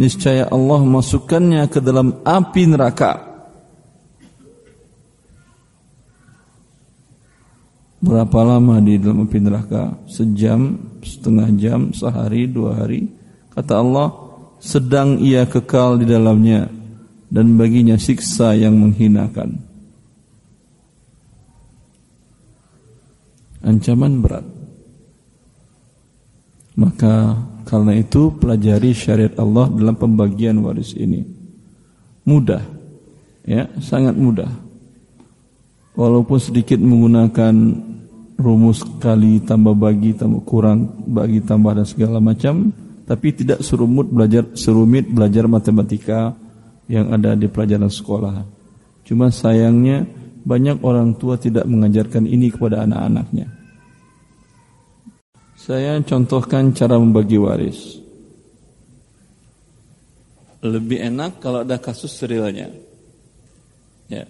[0.00, 3.28] niscaya Allah masukkannya ke dalam api neraka.
[8.00, 10.00] Berapa lama di dalam api neraka?
[10.08, 13.10] Sejam, setengah jam, sehari, dua hari.
[13.52, 14.08] Kata Allah,
[14.56, 16.70] sedang ia kekal di dalamnya
[17.28, 19.60] dan baginya siksa yang menghinakan.
[23.62, 24.46] Ancaman berat.
[26.78, 27.34] Maka
[27.66, 31.26] karena itu pelajari syariat Allah dalam pembagian waris ini.
[32.24, 32.62] Mudah.
[33.48, 34.48] Ya, sangat mudah.
[35.98, 37.54] Walaupun sedikit menggunakan
[38.38, 42.70] rumus kali tambah bagi tambah kurang bagi tambah dan segala macam,
[43.02, 46.38] tapi tidak serumit belajar serumit belajar matematika
[46.86, 48.46] yang ada di pelajaran sekolah.
[49.02, 50.04] Cuma sayangnya
[50.44, 53.48] banyak orang tua tidak mengajarkan ini kepada anak-anaknya.
[55.58, 58.00] Saya contohkan cara membagi waris.
[60.64, 62.72] Lebih enak kalau ada kasus serialnya.
[64.10, 64.24] Ya.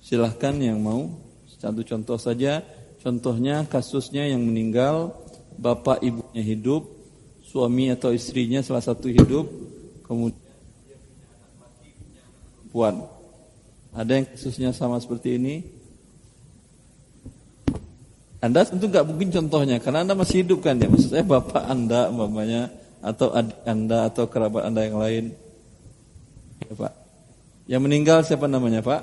[0.00, 1.10] Silahkan yang mau
[1.60, 2.64] satu contoh saja.
[3.04, 5.12] Contohnya kasusnya yang meninggal
[5.60, 6.88] bapak ibunya hidup,
[7.44, 9.44] suami atau istrinya salah satu hidup,
[10.08, 10.40] kemudian
[12.74, 13.13] puan.
[13.94, 15.62] Ada yang kasusnya sama seperti ini?
[18.42, 20.90] Anda tentu nggak mungkin contohnya karena Anda masih hidup kan ya.
[20.90, 22.68] Maksud saya bapak Anda mamanya
[23.00, 25.24] atau adik Anda atau kerabat Anda yang lain.
[26.68, 26.92] Ya, Pak.
[27.64, 29.00] Yang meninggal siapa namanya, Pak?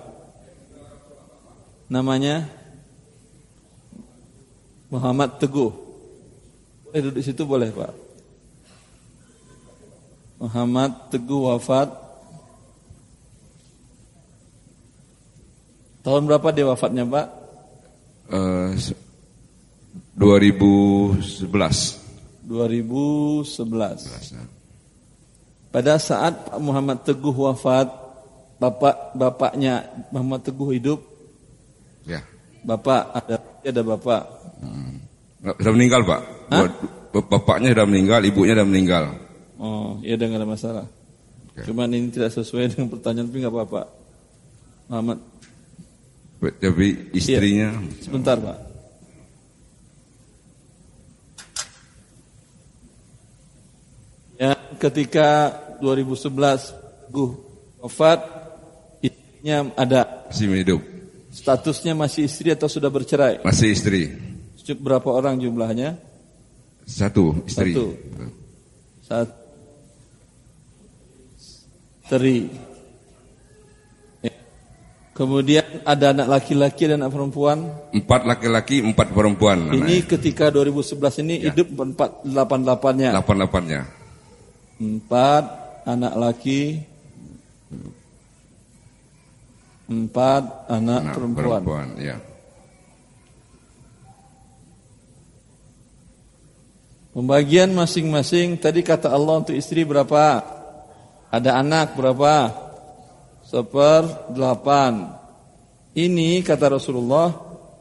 [1.90, 2.46] Namanya
[4.94, 5.74] Muhammad Teguh.
[6.86, 7.94] Boleh duduk situ boleh, Pak.
[10.38, 11.90] Muhammad Teguh wafat
[16.02, 17.28] Tahun berapa dia wafatnya, Pak?
[18.32, 18.74] Uh,
[20.18, 22.02] 2011.
[22.46, 24.62] 2011.
[25.72, 27.88] Pada saat Pak Muhammad Teguh wafat,
[28.60, 31.00] bapak bapaknya Muhammad Teguh hidup.
[32.04, 32.20] Ya.
[32.68, 34.22] Bapak ada ada bapak.
[34.62, 35.00] Hmm.
[35.58, 36.22] Sudah meninggal pak.
[36.54, 36.70] Hah?
[37.12, 39.04] Bapaknya sudah meninggal, ibunya sudah meninggal.
[39.58, 40.86] Oh, iya tidak ada masalah.
[41.52, 41.68] Okay.
[41.68, 43.82] Cuman ini tidak sesuai dengan pertanyaan, tapi nggak apa-apa.
[44.88, 45.20] Muhammad.
[46.42, 47.70] Tapi istrinya.
[47.78, 48.02] Ya.
[48.02, 48.58] Sebentar pak.
[54.42, 55.54] Ya, ketika
[55.86, 56.74] 2011
[57.14, 57.38] Gu
[57.78, 58.26] wafat,
[59.06, 60.26] istrinya ada.
[60.34, 60.82] Masih hidup.
[61.30, 63.46] Statusnya masih istri atau sudah bercerai?
[63.46, 64.10] Masih istri.
[64.82, 66.02] Berapa orang jumlahnya?
[66.90, 67.78] Satu istri.
[67.78, 67.86] Satu.
[69.06, 69.34] Satu.
[72.10, 72.71] Istri.
[75.22, 77.70] Kemudian ada anak laki-laki dan anak perempuan?
[77.94, 79.70] Empat laki-laki, empat perempuan.
[79.70, 80.10] Ini anaknya.
[80.18, 81.54] ketika 2011 ini ya.
[81.54, 83.10] hidup empat delapan delapannya.
[83.14, 83.82] Delapan delapannya.
[84.82, 85.44] Empat
[85.86, 86.62] anak laki
[89.92, 92.18] Empat anak, anak perempuan, perempuan ya.
[97.14, 100.42] Pembagian masing-masing Tadi kata Allah untuk istri berapa
[101.30, 102.71] Ada anak berapa
[103.52, 105.12] Seper delapan
[105.92, 107.28] Ini kata Rasulullah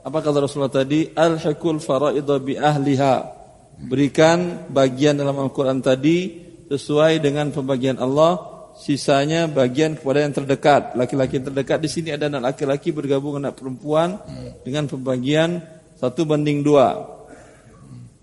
[0.02, 3.38] Apa kata Rasulullah tadi Al-Hikul faraidah bi ahliha
[3.80, 8.38] Berikan bagian dalam Al-Quran tadi sesuai dengan pembagian Allah,
[8.78, 10.94] sisanya bagian kepada yang terdekat.
[10.94, 14.22] Laki-laki yang terdekat di sini ada anak laki-laki bergabung anak perempuan
[14.62, 15.64] dengan pembagian
[15.98, 17.18] satu banding dua.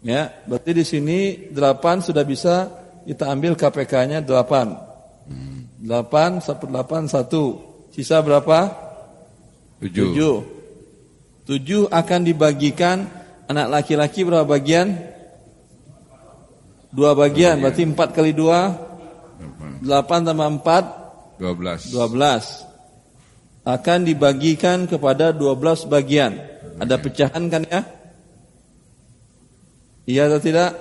[0.05, 1.19] Ya, berarti di sini
[1.51, 2.71] delapan sudah bisa
[3.03, 4.77] kita ambil KPK-nya delapan.
[5.77, 7.43] Delapan, satu delapan, satu.
[7.93, 8.73] Sisa berapa?
[9.81, 10.13] Tujuh.
[10.13, 10.35] Tujuh.
[11.47, 13.07] Tujuh akan dibagikan
[13.47, 14.97] anak laki-laki berapa bagian?
[16.91, 18.73] Dua bagian, berarti empat kali dua,
[19.83, 20.83] delapan tambah empat,
[21.37, 21.79] dua belas.
[21.93, 22.43] Dua belas.
[23.67, 26.39] Akan dibagikan kepada dua belas bagian.
[26.79, 27.81] Ada pecahan kan ya?
[30.07, 30.71] Iya atau tidak?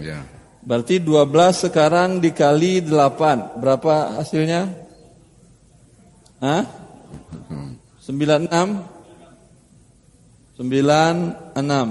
[0.00, 0.39] Iya.
[0.60, 4.68] Berarti dua belas sekarang dikali delapan, berapa hasilnya?
[6.40, 6.64] Hah?
[8.00, 8.68] Sembilan enam?
[10.60, 11.14] Sembilan
[11.56, 11.88] enam.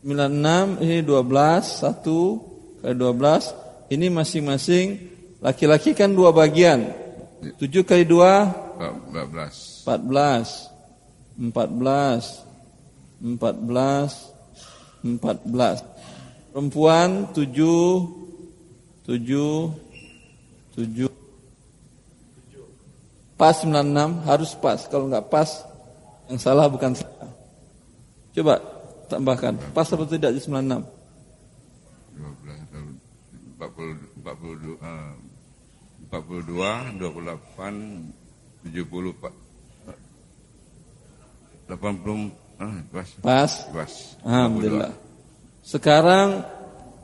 [0.00, 4.86] Sembilan enam ini dua belas satu kali 12 ini masing-masing
[5.44, 6.88] laki-laki kan dua bagian.
[7.40, 10.68] 7 kali 2 14 14
[11.40, 12.44] 14
[13.20, 14.32] 14
[15.00, 15.89] 14
[16.50, 17.46] perempuan 7
[19.06, 19.70] 7
[20.76, 21.08] 7
[23.38, 25.48] pas 96 harus pas kalau nggak pas
[26.28, 27.26] yang salah bukan saya
[28.36, 28.60] coba
[29.10, 30.82] tambahkan pas atau tidak di 96
[33.60, 35.14] 40 42 uh,
[36.10, 39.34] 42 28 70 Pak
[41.70, 43.08] 80 ah, pas.
[43.22, 43.52] Pas.
[43.70, 43.92] Pas.
[44.26, 44.90] Alhamdulillah.
[45.70, 46.42] Sekarang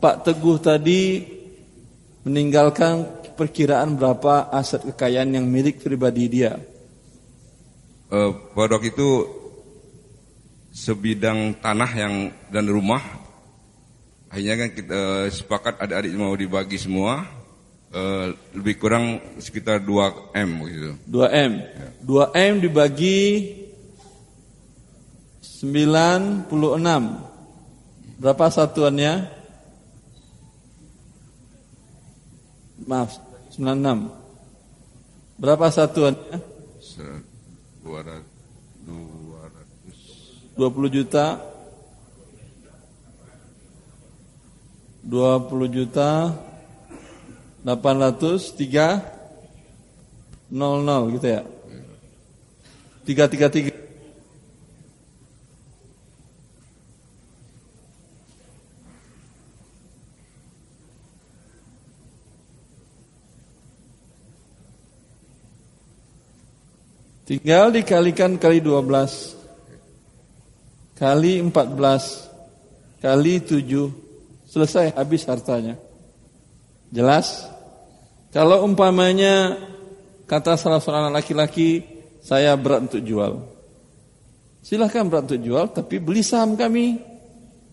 [0.02, 1.22] Pak Teguh tadi
[2.26, 3.06] meninggalkan
[3.38, 6.58] perkiraan berapa aset kekayaan yang milik pribadi dia.
[8.10, 9.30] Uh, waktu itu
[10.74, 12.14] sebidang tanah yang
[12.50, 13.02] dan rumah
[14.26, 17.24] Akhirnya kan kita uh, sepakat adik-adik mau dibagi semua
[17.94, 20.90] uh, lebih kurang sekitar 2 M gitu.
[21.08, 21.52] 2 M.
[21.62, 21.88] Ya.
[22.02, 23.22] 2 M dibagi
[25.62, 26.50] 96.
[28.16, 29.28] Berapa satuannya?
[32.88, 33.20] Maaf,
[33.52, 34.08] 96.
[35.36, 36.40] Berapa satuannya?
[37.84, 38.24] 200
[38.86, 41.36] 200 20 juta
[45.06, 46.34] 20 juta
[47.62, 51.46] 803 00 gitu ya.
[53.06, 53.85] 333
[67.26, 69.34] Tinggal dikalikan kali 12
[70.94, 75.74] Kali 14 Kali 7 Selesai habis hartanya.
[76.94, 77.50] Jelas?
[78.30, 79.58] Kalau umpamanya
[80.30, 81.82] Kata salah seorang laki-laki
[82.22, 83.42] Saya berat untuk jual.
[84.62, 87.02] Silahkan berat untuk jual Tapi beli saham kami.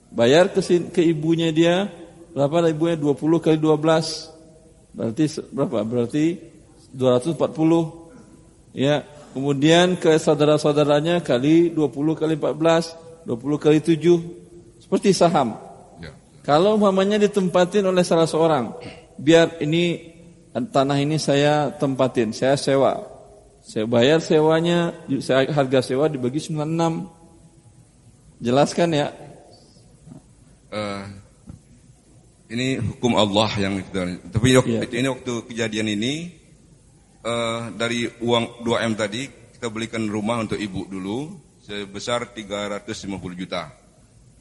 [0.10, 1.94] Bayar ke, ke ibunya dia
[2.34, 2.98] Berapa ibunya?
[2.98, 5.86] 20 kali 12 Berarti berapa?
[5.86, 6.42] Berarti
[6.98, 8.02] 240
[8.74, 13.98] Ya Kemudian ke saudara-saudaranya kali 20 kali 14, 20 kali 7.
[14.78, 15.58] Seperti saham.
[15.98, 16.14] Ya.
[16.46, 18.78] Kalau umpamanya ditempatin oleh salah seorang,
[19.18, 20.14] biar ini
[20.54, 23.10] tanah ini saya tempatin, saya sewa.
[23.66, 24.94] Saya bayar sewanya,
[25.50, 27.10] harga sewa dibagi 96.
[28.38, 29.08] Jelaskan ya.
[30.70, 31.10] Uh,
[32.54, 33.82] ini hukum Allah yang
[34.30, 34.86] tapi ya.
[34.86, 36.43] ini waktu kejadian ini
[37.24, 41.32] uh, dari uang 2M tadi kita belikan rumah untuk ibu dulu
[41.64, 43.72] sebesar 350 juta.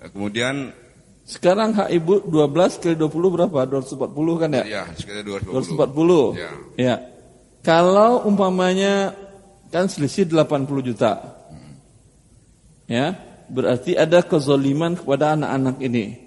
[0.02, 0.74] Nah, kemudian
[1.22, 3.58] sekarang hak ibu 12 kali 20 berapa?
[3.62, 4.64] 240 kan ya?
[4.66, 6.34] Iya, sekitar 240.
[6.34, 6.34] 240.
[6.34, 6.50] Ya.
[6.74, 6.94] ya.
[7.62, 9.14] Kalau umpamanya
[9.70, 11.38] kan selisih 80 juta.
[11.46, 11.78] Hmm.
[12.90, 13.14] Ya,
[13.46, 16.18] berarti ada kezoliman kepada anak-anak ini.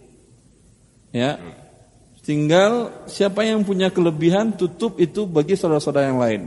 [1.12, 1.36] Ya.
[1.36, 1.65] Hmm.
[2.26, 6.42] Tinggal siapa yang punya kelebihan tutup itu bagi saudara-saudara yang lain.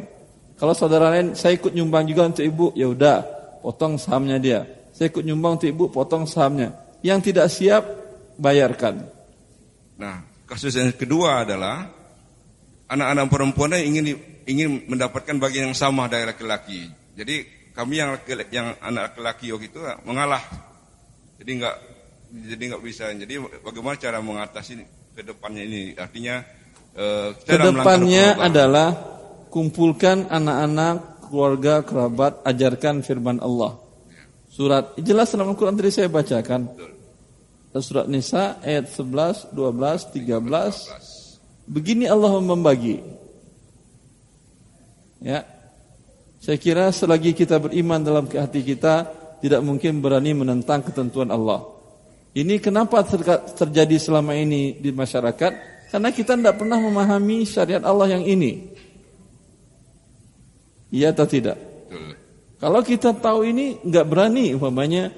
[0.59, 3.23] Kalau saudara lain saya ikut nyumbang juga untuk ibu, ya udah
[3.63, 4.67] potong sahamnya dia.
[4.91, 6.75] Saya ikut nyumbang untuk ibu, potong sahamnya.
[6.99, 7.87] Yang tidak siap
[8.43, 9.07] bayarkan.
[10.03, 11.87] Nah, kasus yang kedua adalah
[12.91, 14.19] anak-anak perempuan yang ingin
[14.51, 16.91] ingin mendapatkan bagian yang sama dari laki-laki.
[17.15, 18.19] Jadi kami yang
[18.51, 20.43] yang anak laki-laki waktu itu mengalah.
[21.39, 21.77] Jadi enggak
[22.35, 23.15] jadi enggak bisa.
[23.15, 25.99] Jadi bagaimana cara mengatasi ke depannya ini.
[25.99, 26.47] Artinya
[26.95, 28.95] uh, ke depannya adalah
[29.51, 33.83] kumpulkan anak-anak keluarga kerabat ajarkan firman Allah.
[34.47, 36.71] Surat jelas dalam Al-Quran tadi saya bacakan.
[37.79, 43.03] Surat Nisa ayat 11 12 13 begini Allah membagi.
[45.19, 45.43] Ya.
[46.39, 49.11] Saya kira selagi kita beriman dalam hati kita
[49.43, 51.78] tidak mungkin berani menentang ketentuan Allah
[52.37, 53.05] ini kenapa
[53.57, 55.53] terjadi selama ini di masyarakat?
[55.89, 58.77] Karena kita tidak pernah memahami syariat Allah yang ini.
[60.93, 61.57] Iya atau tidak?
[62.59, 65.15] Kalau kita tahu ini nggak berani umpamanya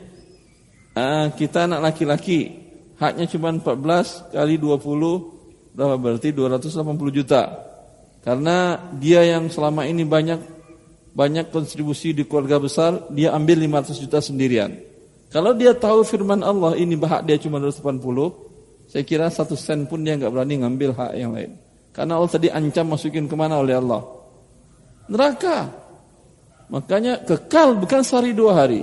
[0.92, 2.52] uh, kita anak laki-laki
[3.00, 7.42] haknya cuma 14 kali 20 berapa berarti 280 juta.
[8.20, 10.60] Karena dia yang selama ini banyak
[11.16, 14.89] banyak kontribusi di keluarga besar, dia ambil 500 juta sendirian.
[15.30, 20.02] Kalau dia tahu firman Allah ini hak dia cuma 280, saya kira satu sen pun
[20.02, 21.54] dia nggak berani ngambil hak yang lain.
[21.94, 24.02] Karena Allah tadi ancam masukin ke mana oleh Allah?
[25.06, 25.70] Neraka.
[26.70, 28.82] Makanya kekal bukan sehari dua hari.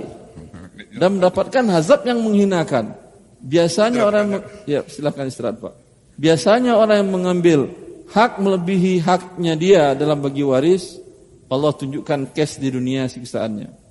[0.96, 2.96] Dan mendapatkan hazab yang menghinakan.
[3.44, 5.74] Biasanya orang ya silakan istirahat Pak.
[6.16, 7.60] Biasanya orang yang mengambil
[8.08, 10.96] hak melebihi haknya dia dalam bagi waris,
[11.52, 13.87] Allah tunjukkan cash di dunia siksaannya.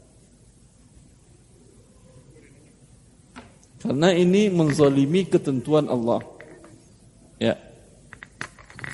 [3.88, 6.20] Karena ini menzalimi ketentuan Allah.
[7.40, 7.56] Ya.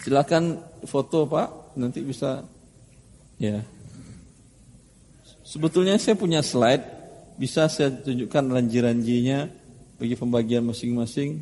[0.06, 2.45] Silakan foto Pak, nanti bisa
[3.41, 3.58] ya.
[5.41, 6.86] Sebetulnya saya punya slide,
[7.41, 9.49] bisa saya tunjukkan ranji-ranjinya
[9.97, 11.41] bagi pembagian masing-masing.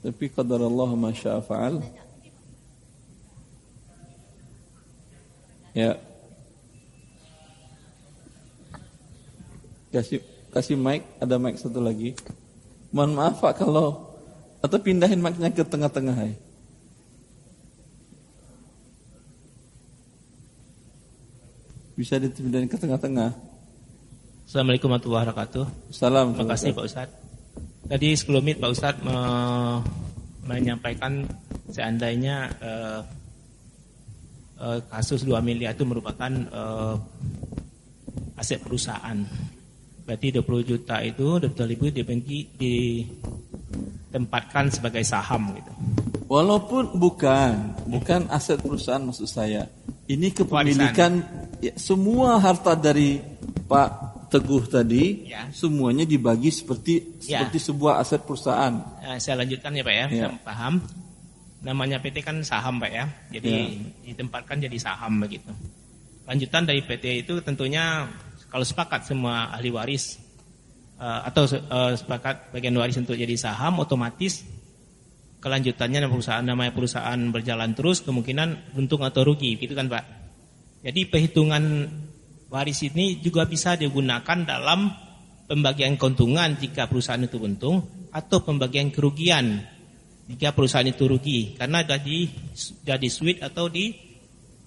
[0.00, 1.84] Tapi qadar Allah masya fa'al.
[5.76, 6.00] Ya.
[9.92, 12.16] Kasih kasih mic, ada mic satu lagi.
[12.90, 14.10] Mohon maaf Pak kalau
[14.60, 16.34] atau pindahin maknya ke tengah-tengah ya.
[21.94, 23.30] Bisa dipindahin ke tengah-tengah.
[24.48, 25.64] Assalamualaikum warahmatullahi wabarakatuh.
[25.94, 26.34] Salam.
[26.34, 27.16] Terima kasih Pak Ustadz.
[27.86, 29.18] Tadi sebelum itu Pak Ustadz me
[30.50, 31.22] menyampaikan
[31.70, 33.00] seandainya uh,
[34.58, 36.98] uh, kasus 2 miliar itu merupakan uh,
[38.34, 39.22] aset perusahaan
[40.10, 42.50] Berarti 20 juta itu 20 ribu dibagi
[44.10, 45.70] ditempatkan sebagai saham gitu.
[46.26, 49.70] Walaupun bukan, bukan aset perusahaan maksud saya.
[50.10, 51.22] Ini kepemilikan
[51.62, 53.22] ya, semua harta dari
[53.70, 55.46] Pak Teguh tadi, ya.
[55.54, 57.46] semuanya dibagi seperti ya.
[57.46, 58.82] seperti sebuah aset perusahaan.
[59.06, 60.26] Ya, saya lanjutkan ya Pak ya, ya.
[60.42, 60.82] paham.
[61.62, 63.06] namanya PT kan saham Pak ya.
[63.30, 64.10] Jadi ya.
[64.10, 65.54] ditempatkan jadi saham begitu.
[66.26, 68.10] Lanjutan dari PT itu tentunya
[68.50, 70.18] kalau sepakat semua ahli waris
[70.98, 74.44] uh, atau uh, sepakat bagian waris untuk jadi saham otomatis
[75.40, 80.04] kelanjutannya perusahaan namanya perusahaan berjalan terus kemungkinan untung atau rugi gitu kan Pak.
[80.84, 81.88] Jadi perhitungan
[82.52, 84.92] waris ini juga bisa digunakan dalam
[85.48, 87.82] pembagian keuntungan jika perusahaan itu untung
[88.12, 89.64] atau pembagian kerugian
[90.30, 92.30] jika perusahaan itu rugi karena jadi
[92.86, 94.09] jadi switch atau di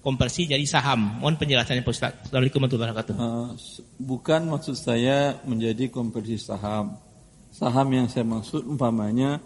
[0.04, 1.24] konversi jadi saham.
[1.24, 2.12] Mohon penjelasannya Pak Ustaz.
[2.28, 3.14] Assalamualaikum warahmatullahi wabarakatuh.
[3.16, 3.48] Uh,
[3.96, 7.00] bukan maksud saya menjadi konversi saham.
[7.48, 9.40] Saham yang saya maksud umpamanya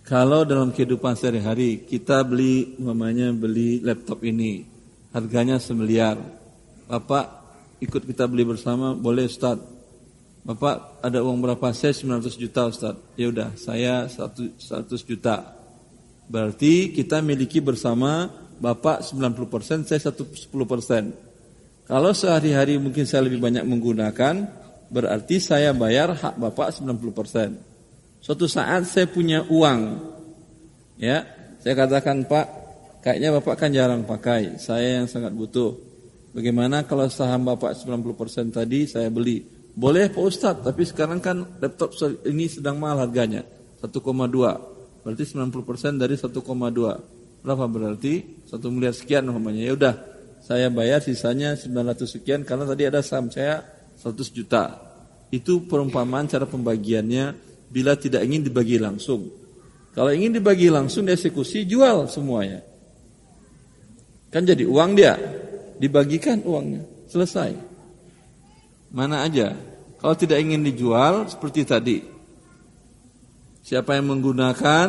[0.00, 4.64] kalau dalam kehidupan sehari-hari kita beli umpamanya beli laptop ini
[5.12, 6.16] harganya semiliar.
[6.88, 7.24] Bapak
[7.84, 9.60] ikut kita beli bersama boleh Ustaz.
[10.40, 11.76] Bapak ada uang berapa?
[11.76, 12.96] Saya 900 juta Ustaz.
[13.20, 14.56] Ya udah, saya 100
[15.04, 15.60] juta.
[16.24, 21.88] Berarti kita miliki bersama Bapak 90%, saya 10%.
[21.88, 24.34] Kalau sehari-hari mungkin saya lebih banyak menggunakan,
[24.92, 27.56] berarti saya bayar hak Bapak 90%.
[28.20, 29.80] Suatu saat saya punya uang,
[31.00, 31.24] ya,
[31.64, 32.46] saya katakan Pak,
[33.00, 35.72] kayaknya Bapak kan jarang pakai, saya yang sangat butuh.
[36.36, 39.42] Bagaimana kalau saham Bapak 90% tadi saya beli?
[39.72, 41.96] Boleh Pak Ustadz, tapi sekarang kan laptop
[42.28, 43.40] ini sedang mahal harganya,
[43.80, 43.96] 1,2.
[45.00, 47.19] Berarti 90% dari 1,2.
[47.40, 48.44] Berapa berarti?
[48.48, 49.62] 1 miliar sekian namanya.
[49.64, 49.94] Ya udah,
[50.44, 53.64] saya bayar sisanya 900 sekian karena tadi ada saham saya
[53.96, 54.76] 100 juta.
[55.30, 57.36] Itu perumpamaan cara pembagiannya
[57.70, 59.30] bila tidak ingin dibagi langsung.
[59.94, 62.62] Kalau ingin dibagi langsung dieksekusi jual semuanya.
[64.30, 65.18] Kan jadi uang dia,
[65.78, 67.50] dibagikan uangnya, selesai.
[68.90, 69.54] Mana aja.
[69.98, 71.98] Kalau tidak ingin dijual seperti tadi.
[73.60, 74.88] Siapa yang menggunakan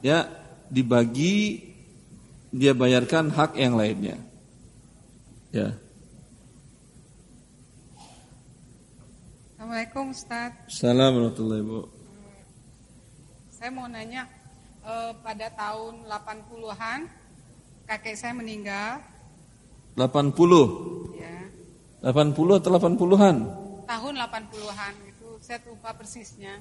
[0.00, 0.24] ya
[0.70, 1.60] dibagi
[2.56, 4.16] dia bayarkan hak yang lainnya.
[5.52, 5.76] Ya.
[9.56, 10.50] Assalamualaikum Ustaz.
[10.64, 11.96] Assalamualaikum warahmatullahi
[13.56, 14.28] saya mau nanya
[14.84, 17.00] eh, pada tahun 80-an
[17.88, 19.00] kakek saya meninggal.
[19.96, 21.16] 80?
[21.16, 21.50] Ya.
[22.04, 23.36] 80 atau 80-an?
[23.88, 26.60] Tahun 80-an itu saya lupa persisnya.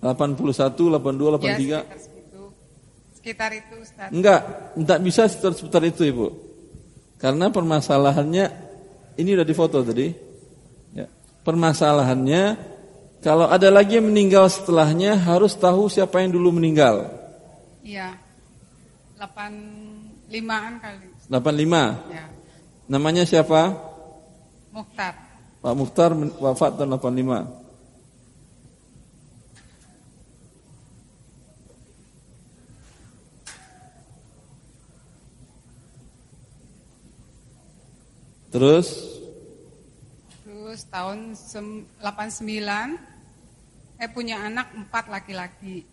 [0.00, 0.40] 81,
[0.98, 1.62] 82, 83?
[1.68, 1.84] Ya,
[3.22, 3.78] sekitar itu.
[3.78, 4.10] Ustaz.
[4.10, 6.26] Enggak, enggak bisa sekitar-sekitar itu Ibu.
[7.22, 8.44] Karena permasalahannya
[9.14, 10.10] ini udah difoto tadi.
[10.90, 11.06] Ya.
[11.46, 12.58] Permasalahannya
[13.22, 17.06] kalau ada lagi yang meninggal setelahnya harus tahu siapa yang dulu meninggal.
[17.86, 18.18] Iya.
[19.22, 21.06] 85-an kali.
[21.30, 22.10] 85?
[22.10, 22.26] Ya.
[22.90, 23.78] Namanya siapa?
[24.74, 25.14] Mukhtar.
[25.62, 26.10] Pak Mukhtar
[26.42, 27.61] wafat tahun 85.
[38.52, 38.88] Terus?
[40.44, 42.04] Terus tahun 89
[43.96, 45.88] saya punya anak empat laki-laki.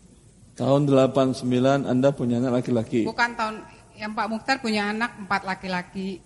[0.60, 3.08] Tahun 89 Anda punya anak laki-laki?
[3.08, 3.64] Bukan tahun
[3.96, 6.20] yang Pak Mukhtar punya anak empat laki-laki.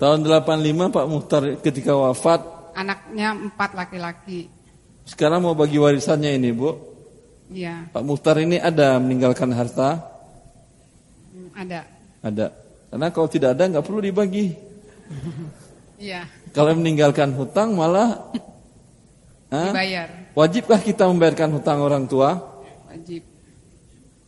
[0.00, 2.40] Tahun 85 Pak Mukhtar ketika wafat?
[2.72, 4.48] Anaknya empat laki-laki.
[5.04, 6.72] Sekarang mau bagi warisannya ini Bu?
[7.52, 7.92] Iya.
[7.92, 10.00] Pak Mukhtar ini ada meninggalkan harta?
[11.52, 11.84] Ada.
[12.24, 12.46] Ada.
[12.88, 14.71] Karena kalau tidak ada nggak perlu dibagi.
[16.02, 16.26] Iya.
[16.50, 18.32] Kalau meninggalkan hutang malah
[19.52, 20.08] dibayar.
[20.34, 22.40] Wajibkah kita membayarkan hutang orang tua?
[22.90, 23.22] Wajib.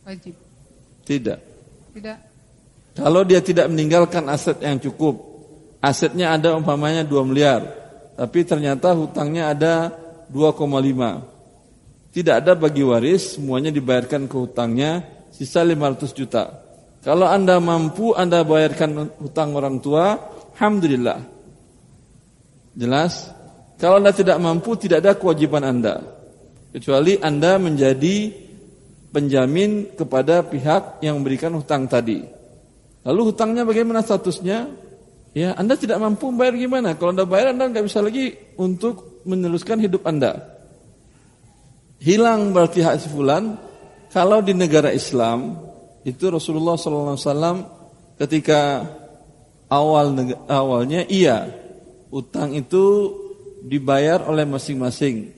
[0.05, 0.35] Wajib.
[1.03, 1.39] Tidak.
[1.97, 2.17] Tidak.
[2.95, 5.19] Kalau dia tidak meninggalkan aset yang cukup,
[5.83, 7.61] asetnya ada umpamanya 2 miliar,
[8.15, 9.91] tapi ternyata hutangnya ada
[10.31, 12.15] 2,5.
[12.15, 15.03] Tidak ada bagi waris, semuanya dibayarkan ke hutangnya,
[15.35, 16.63] sisa 500 juta.
[17.03, 20.15] Kalau Anda mampu Anda bayarkan hutang orang tua,
[20.55, 21.19] alhamdulillah.
[22.75, 23.31] Jelas?
[23.75, 25.99] Kalau Anda tidak mampu, tidak ada kewajiban Anda.
[26.71, 28.31] Kecuali Anda menjadi
[29.11, 32.23] penjamin kepada pihak yang memberikan hutang tadi.
[33.07, 34.67] Lalu hutangnya bagaimana statusnya?
[35.35, 36.95] Ya, Anda tidak mampu bayar gimana?
[36.95, 40.55] Kalau Anda bayar, Anda nggak bisa lagi untuk meneruskan hidup Anda.
[41.99, 43.07] Hilang berarti hak si.
[44.15, 45.59] Kalau di negara Islam,
[46.07, 47.67] itu Rasulullah SAW
[48.15, 48.87] ketika
[49.75, 50.15] awal
[50.47, 51.51] awalnya iya,
[52.15, 53.11] utang itu
[53.65, 55.35] dibayar oleh masing-masing.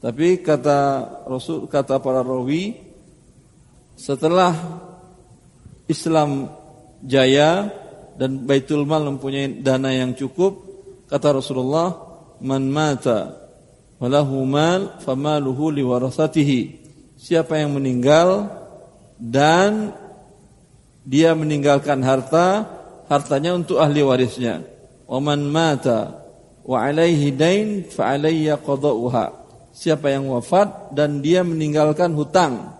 [0.00, 2.72] Tapi kata Rasul kata para rawi
[4.00, 4.56] setelah
[5.84, 6.48] Islam
[7.04, 7.68] jaya
[8.16, 10.64] dan Baitul Mal mempunyai dana yang cukup,
[11.04, 12.00] kata Rasulullah,
[12.40, 13.36] "Man mata
[14.00, 16.80] walahu mal famaluhu liwarasatihi."
[17.20, 18.48] Siapa yang meninggal
[19.20, 19.92] dan
[21.04, 22.64] dia meninggalkan harta,
[23.10, 24.62] hartanya untuk ahli warisnya.
[25.10, 26.22] Waman mata
[26.62, 29.42] wa alaihi dain fa alayya qada'uha.
[29.74, 32.78] Siapa yang wafat dan dia meninggalkan hutang.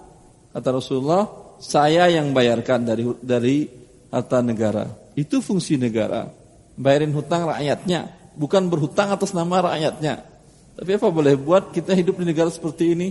[0.54, 1.26] Kata Rasulullah,
[1.58, 3.66] saya yang bayarkan dari dari
[4.14, 4.86] harta negara.
[5.18, 6.30] Itu fungsi negara.
[6.78, 10.22] Bayarin hutang rakyatnya, bukan berhutang atas nama rakyatnya.
[10.78, 13.08] Tapi apa boleh buat kita hidup di negara seperti ini?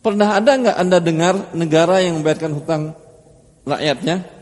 [0.00, 2.82] Pernah ada nggak anda dengar negara yang membayarkan hutang
[3.66, 4.35] rakyatnya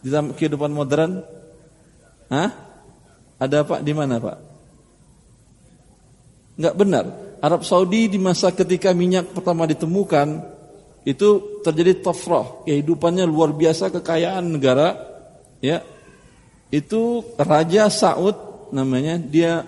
[0.00, 1.20] di dalam kehidupan modern?
[2.32, 2.50] Hah?
[3.40, 3.80] Ada pak?
[3.80, 4.36] Di mana pak?
[6.60, 7.04] Nggak benar.
[7.40, 10.44] Arab Saudi di masa ketika minyak pertama ditemukan
[11.08, 14.92] itu terjadi tafrah, kehidupannya luar biasa kekayaan negara,
[15.64, 15.80] ya.
[16.68, 18.36] Itu Raja Saud
[18.76, 19.64] namanya, dia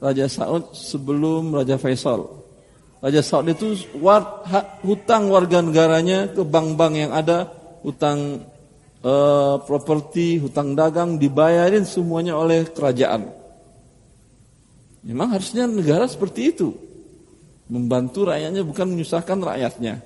[0.00, 2.24] Raja Saud sebelum Raja Faisal.
[3.04, 4.42] Raja Saud itu war,
[4.80, 7.52] hutang warga negaranya ke bank-bank yang ada,
[7.84, 8.48] hutang
[9.02, 13.28] uh, properti, hutang dagang dibayarin semuanya oleh kerajaan.
[15.02, 16.74] Memang harusnya negara seperti itu.
[17.66, 19.98] Membantu rakyatnya bukan menyusahkan rakyatnya.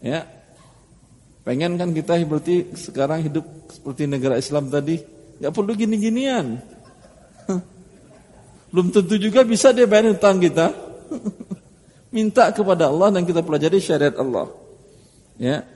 [0.00, 0.24] Ya.
[1.44, 4.96] Pengen kan kita berarti sekarang hidup seperti negara Islam tadi,
[5.40, 6.56] nggak perlu gini-ginian.
[8.72, 10.72] Belum tentu juga bisa dia bayar hutang kita.
[12.14, 14.48] Minta kepada Allah dan kita pelajari syariat Allah.
[15.36, 15.73] Ya.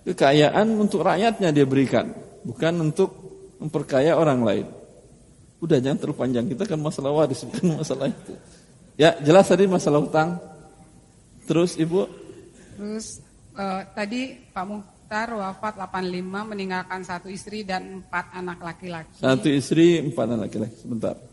[0.00, 2.08] Kekayaan untuk rakyatnya dia berikan,
[2.42, 3.10] bukan untuk
[3.60, 4.66] memperkaya orang lain.
[5.60, 8.32] Udah jangan terlalu panjang, kita kan masalah waris bukan masalah itu.
[8.96, 10.40] Ya, jelas tadi masalah hutang.
[11.44, 12.08] Terus Ibu?
[12.76, 13.20] Terus
[13.56, 19.20] uh, tadi Pak Muhtar wafat 85 meninggalkan satu istri dan empat anak laki-laki.
[19.20, 20.76] Satu istri, empat anak laki-laki.
[20.80, 21.29] Sebentar.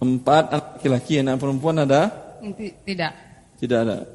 [0.00, 2.08] Empat anak laki-laki, anak perempuan ada?
[2.88, 3.12] Tidak.
[3.60, 4.08] Tidak ada.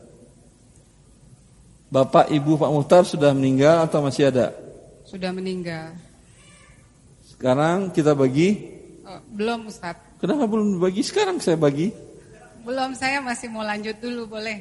[1.93, 4.49] Bapak Ibu Pak Muhtar sudah meninggal atau masih ada?
[5.05, 5.93] Sudah meninggal.
[7.29, 8.73] Sekarang kita bagi?
[9.05, 10.01] Oh, belum Ustaz.
[10.17, 11.05] Kenapa belum bagi?
[11.05, 11.93] Sekarang saya bagi.
[12.65, 14.57] Belum, saya masih mau lanjut dulu, boleh?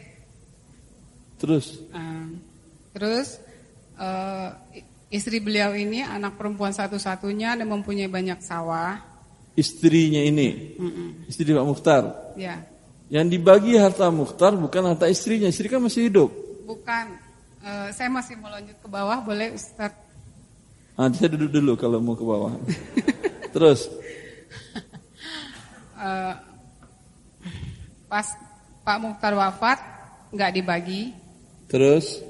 [1.41, 1.81] Terus?
[1.89, 2.37] Uh,
[2.93, 3.41] terus
[3.97, 4.53] uh,
[5.09, 9.14] istri beliau ini anak perempuan satu-satunya dan mempunyai banyak sawah.
[9.55, 10.75] Istrinya ini?
[10.75, 11.09] Mm -mm.
[11.31, 12.03] Istri Pak Muhtar?
[12.35, 12.67] Ya.
[13.07, 16.31] Yang dibagi harta Muhtar bukan harta istrinya, istri kan masih hidup.
[16.67, 17.15] Bukan,
[17.63, 19.95] uh, saya masih mau lanjut ke bawah, boleh Ustaz?
[20.95, 22.55] Ah, saya duduk dulu kalau mau ke bawah.
[23.55, 23.87] Terus?
[25.95, 26.35] Uh,
[28.11, 28.27] pas
[28.83, 29.79] Pak Mukhtar wafat,
[30.35, 31.15] nggak dibagi.
[31.67, 32.23] Terus?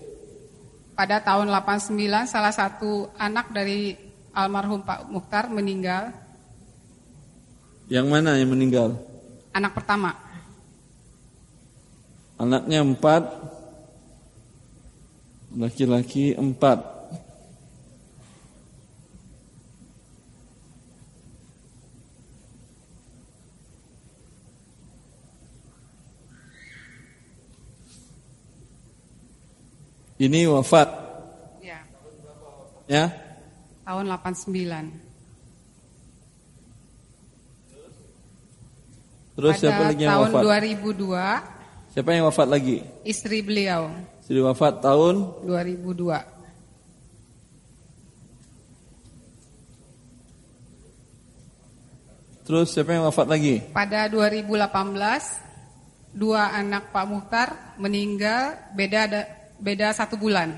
[0.97, 3.93] Pada tahun 89, salah satu anak dari
[4.33, 6.24] almarhum Pak Mukhtar meninggal.
[7.95, 8.99] Yang mana yang meninggal?
[9.55, 10.19] Anak pertama.
[12.35, 13.23] Anaknya empat,
[15.55, 16.83] Laki-laki empat.
[30.19, 30.91] Ini wafat.
[31.63, 31.87] Ya.
[32.91, 33.15] Ya.
[33.87, 35.04] Tahun 89.
[39.35, 40.43] Terus Pada siapa lagi yang tahun wafat?
[40.47, 41.91] Tahun 2002.
[41.95, 42.77] Siapa yang wafat lagi?
[43.03, 43.91] Istri beliau.
[44.23, 46.23] Istri wafat tahun 2002.
[52.45, 53.59] Terus siapa yang wafat lagi?
[53.73, 59.09] Pada 2018 dua anak Pak Muhtar meninggal beda
[59.59, 60.55] beda satu bulan.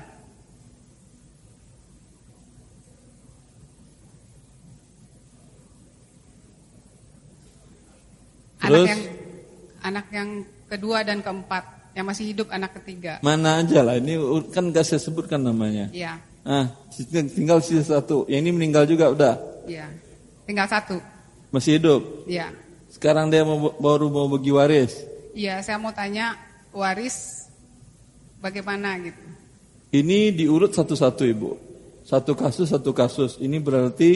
[8.67, 8.87] Terus?
[8.87, 9.03] Anak yang
[9.83, 10.29] anak yang
[10.67, 11.63] kedua dan keempat
[11.97, 13.17] yang masih hidup anak ketiga.
[13.25, 14.19] Mana aja lah ini
[14.53, 15.89] kan gak saya sebutkan namanya.
[15.89, 16.21] Iya.
[16.47, 16.69] Ah,
[17.11, 18.23] tinggal sisa satu.
[18.29, 19.35] Yang ini meninggal juga udah.
[19.67, 19.89] Iya.
[20.47, 21.01] Tinggal satu.
[21.51, 22.23] Masih hidup.
[22.29, 22.53] Iya.
[22.87, 24.95] Sekarang dia mau, baru mau bagi waris.
[25.35, 26.39] Iya, saya mau tanya
[26.71, 27.49] waris
[28.39, 29.19] bagaimana gitu.
[29.91, 31.51] Ini diurut satu-satu ibu.
[32.07, 33.35] Satu kasus satu kasus.
[33.43, 34.11] Ini berarti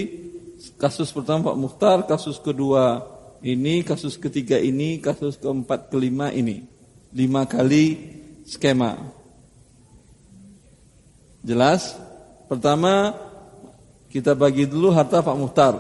[0.80, 3.04] kasus pertama Pak Mukhtar, kasus kedua
[3.42, 6.66] ini, kasus ketiga ini, kasus keempat kelima ini.
[7.12, 7.98] Lima kali
[8.46, 8.98] skema.
[11.42, 11.98] Jelas?
[12.46, 13.18] Pertama
[14.14, 15.76] kita bagi dulu harta Pak Muhtar.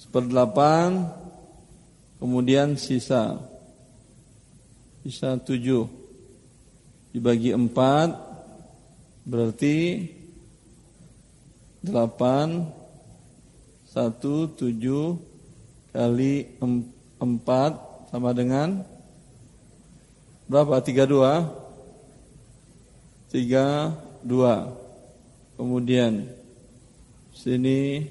[0.00, 1.12] Seperdelapan,
[2.16, 3.36] kemudian sisa.
[5.04, 5.86] Sisa tujuh.
[7.12, 8.16] Dibagi empat,
[9.28, 10.08] berarti
[11.84, 12.80] delapan,
[13.92, 15.31] Satu tujuh
[15.92, 16.48] kali
[17.20, 17.72] empat
[18.08, 18.80] sama dengan
[20.48, 20.80] berapa?
[20.80, 21.48] Tiga dua.
[23.28, 23.92] Tiga
[24.24, 24.72] dua.
[25.56, 26.28] Kemudian
[27.36, 28.08] sini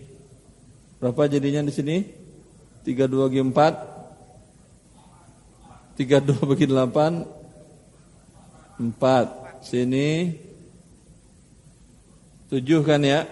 [1.02, 1.98] berapa jadinya di sini?
[2.86, 3.74] Tiga dua bagi empat.
[5.98, 7.26] Tiga dua bagi delapan.
[8.78, 9.62] Empat.
[9.62, 10.34] Sini
[12.50, 13.30] tujuh kan ya?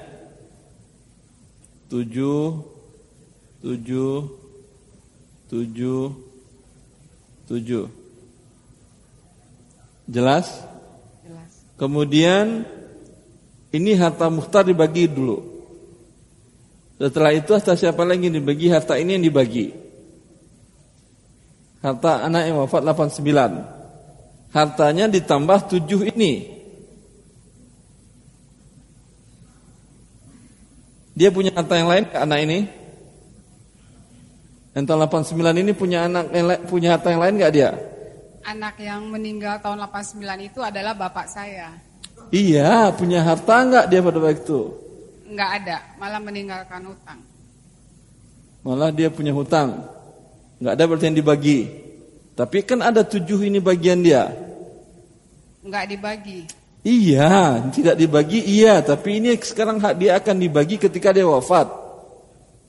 [1.90, 2.62] Tujuh,
[3.66, 4.39] tujuh,
[5.50, 6.14] tujuh,
[7.50, 7.86] tujuh.
[10.10, 10.46] Jelas?
[11.26, 11.52] Jelas.
[11.78, 12.66] Kemudian
[13.70, 15.46] ini harta muhtar dibagi dulu.
[16.98, 18.68] Setelah itu harta siapa lagi yang dibagi?
[18.70, 19.72] Harta ini yang dibagi.
[21.80, 24.52] Harta anak yang wafat 89.
[24.52, 26.60] Hartanya ditambah 7 ini.
[31.16, 32.60] Dia punya harta yang lain ke anak ini?
[34.78, 37.74] Yang tahun 89 ini punya anak yang punya harta yang lain nggak dia?
[38.46, 41.74] Anak yang meninggal tahun 89 itu adalah bapak saya.
[42.30, 44.62] Iya, punya harta nggak dia pada waktu itu?
[45.30, 47.20] Nggak ada, malah meninggalkan hutang.
[48.62, 49.82] Malah dia punya hutang.
[50.62, 51.60] Nggak ada berarti yang dibagi.
[52.38, 54.30] Tapi kan ada tujuh ini bagian dia.
[55.66, 56.40] Nggak dibagi.
[56.86, 61.68] Iya, tidak dibagi iya, tapi ini sekarang hak dia akan dibagi ketika dia wafat.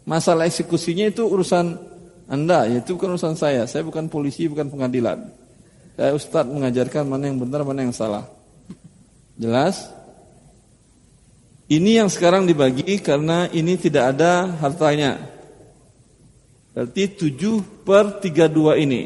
[0.03, 1.90] Masalah eksekusinya itu urusan
[2.31, 3.67] Anda, yaitu bukan urusan saya.
[3.67, 5.35] Saya bukan polisi, bukan pengadilan.
[5.99, 8.31] Saya ustadz mengajarkan mana yang benar, mana yang salah.
[9.35, 9.91] Jelas?
[11.67, 15.19] Ini yang sekarang dibagi karena ini tidak ada hartanya.
[16.71, 19.03] Berarti 7 per 32 ini.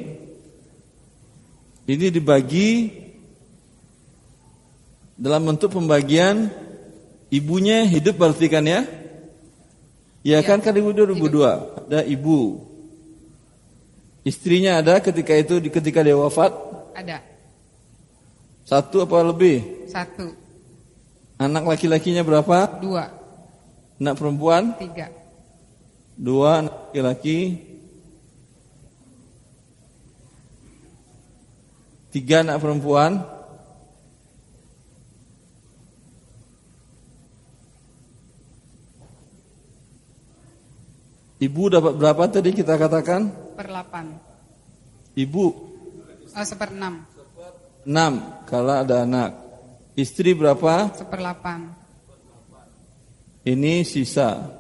[1.85, 2.93] Ini dibagi
[5.17, 6.53] dalam bentuk pembagian
[7.33, 8.85] ibunya hidup berarti kan ya?
[10.25, 12.74] Ya, kan kan ibu 2002 ada ibu.
[14.25, 16.49] Istrinya ada ketika itu ketika dia wafat?
[16.97, 17.21] Ada.
[18.65, 19.85] Satu apa lebih?
[19.93, 20.33] Satu.
[21.37, 22.81] Anak laki-lakinya berapa?
[22.81, 23.13] Dua.
[24.01, 24.73] Anak perempuan?
[24.81, 25.13] Tiga.
[26.17, 27.39] Dua anak laki-laki.
[32.09, 33.21] Tiga anak perempuan.
[41.45, 43.44] Ibu dapat berapa tadi kita katakan?
[43.55, 45.15] Per 8.
[45.15, 45.45] Ibu?
[46.35, 47.87] Oh, seper 6.
[47.87, 49.31] 6 kalau ada anak.
[49.95, 50.91] Istri berapa?
[50.91, 53.47] Seper 8.
[53.47, 54.51] Ini sisa.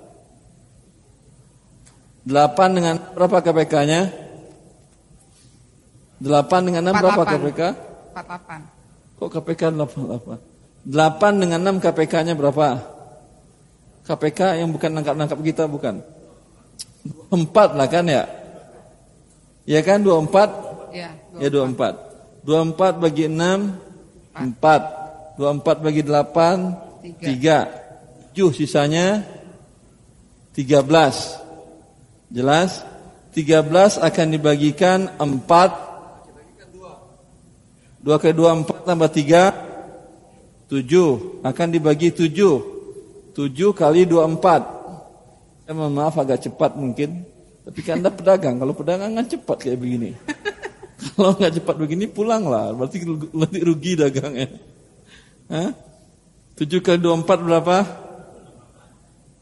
[2.24, 4.08] 8 dengan berapa KPK-nya?
[6.22, 7.60] 8 dengan 6 berapa KPK?
[8.14, 9.18] 48.
[9.18, 10.38] Kok KPK 88?
[10.86, 12.78] 8 dengan 6 KPK-nya berapa?
[14.04, 16.04] KPK yang bukan nangkap-nangkap kita bukan?
[17.32, 18.43] Empat lah kan ya?
[19.64, 20.48] Ya kan dua empat?
[20.92, 21.94] Ya, ya dua empat.
[22.44, 23.76] Dua empat bagi enam
[24.36, 24.82] empat.
[25.40, 26.76] Dua empat bagi delapan
[27.18, 27.66] tiga.
[28.32, 29.24] Tujuh sisanya
[30.52, 31.40] tiga belas.
[32.28, 32.84] Jelas?
[33.32, 35.70] Tiga belas akan dibagikan empat.
[38.04, 39.56] Dua kali dua empat tambah tiga
[40.68, 42.56] tujuh akan dibagi tujuh.
[43.34, 44.74] Tujuh kali dua empat
[45.64, 47.24] saya mohon maaf agak cepat mungkin.
[47.64, 50.12] Tapi Anda pedagang, kalau pedagang kan cepat kayak begini.
[51.16, 53.00] kalau nggak cepat begini pulanglah, berarti
[53.32, 54.52] lebih rugi dagangnya.
[55.48, 55.72] Hah?
[56.54, 57.88] 7 kali 24 berapa?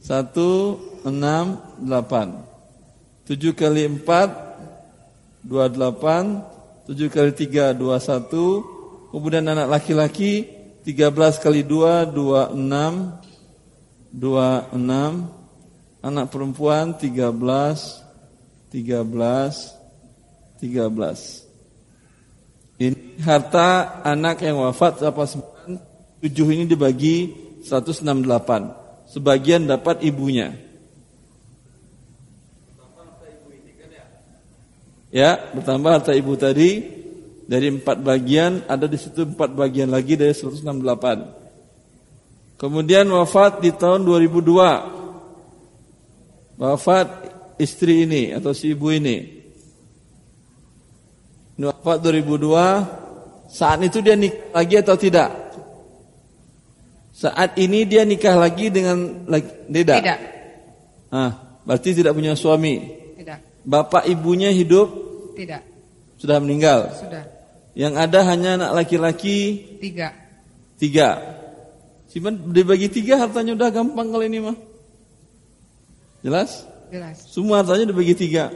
[0.01, 3.27] 1, 6, 8.
[3.27, 6.87] 7 kali 4, 28.
[6.87, 9.11] 7 kali 3, 21.
[9.13, 10.49] Kemudian anak laki-laki,
[10.87, 13.19] 13 kali 2, 26.
[14.15, 15.27] 26.
[16.03, 18.02] Anak perempuan 13
[18.73, 25.37] 13 13 Ini harta anak yang wafat apa 7
[26.27, 30.57] ini dibagi 168 Sebagian dapat ibunya.
[35.13, 36.89] Ya, bertambah harta ibu tadi
[37.45, 42.57] dari empat bagian ada di situ empat bagian lagi dari 168.
[42.57, 47.22] Kemudian wafat di tahun 2002 wafat
[47.61, 49.43] istri ini atau si ibu ini.
[51.63, 55.31] Wafat 2002, saat itu dia nikah lagi atau tidak?
[57.13, 59.29] Saat ini dia nikah lagi dengan
[59.71, 60.01] tidak?
[60.03, 60.19] Tidak.
[61.13, 62.83] Ah, berarti tidak punya suami.
[63.15, 63.63] Tidak.
[63.63, 64.91] Bapak ibunya hidup?
[65.39, 65.63] Tidak.
[66.19, 66.91] Sudah meninggal?
[66.99, 67.29] Sudah.
[67.79, 69.39] Yang ada hanya anak laki-laki?
[69.79, 70.11] Tiga.
[70.81, 71.21] Tiga.
[72.11, 74.57] Cuman dibagi tiga hartanya udah gampang kalau ini mah.
[76.21, 76.65] Jelas?
[76.93, 77.25] Jelas.
[77.25, 78.53] Semua hartanya dibagi tiga.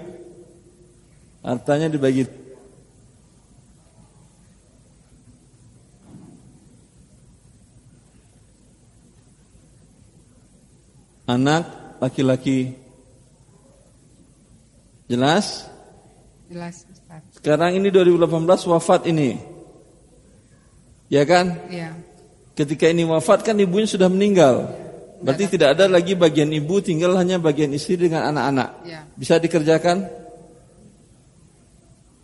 [1.41, 2.29] Hartanya dibagi
[11.27, 11.65] Anak
[11.99, 12.77] laki-laki
[15.09, 15.65] Jelas?
[16.53, 17.23] Jelas Ustaz.
[17.41, 19.41] Sekarang ini 2018 wafat ini
[21.09, 21.57] Ya kan?
[21.73, 21.97] Iya.
[22.53, 24.86] Ketika ini wafat kan ibunya sudah meninggal
[25.17, 29.01] Berarti tidak ada lagi bagian ibu Tinggal hanya bagian istri dengan anak-anak Iya.
[29.17, 30.05] Bisa dikerjakan?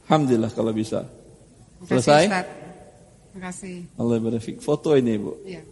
[0.09, 1.09] Alhamdulillah kalau bisa
[1.89, 2.29] Selesai?
[2.29, 2.47] Ustaz.
[3.33, 3.77] Terima kasih.
[3.97, 5.63] Allah berfik Foto ini ibu Iya.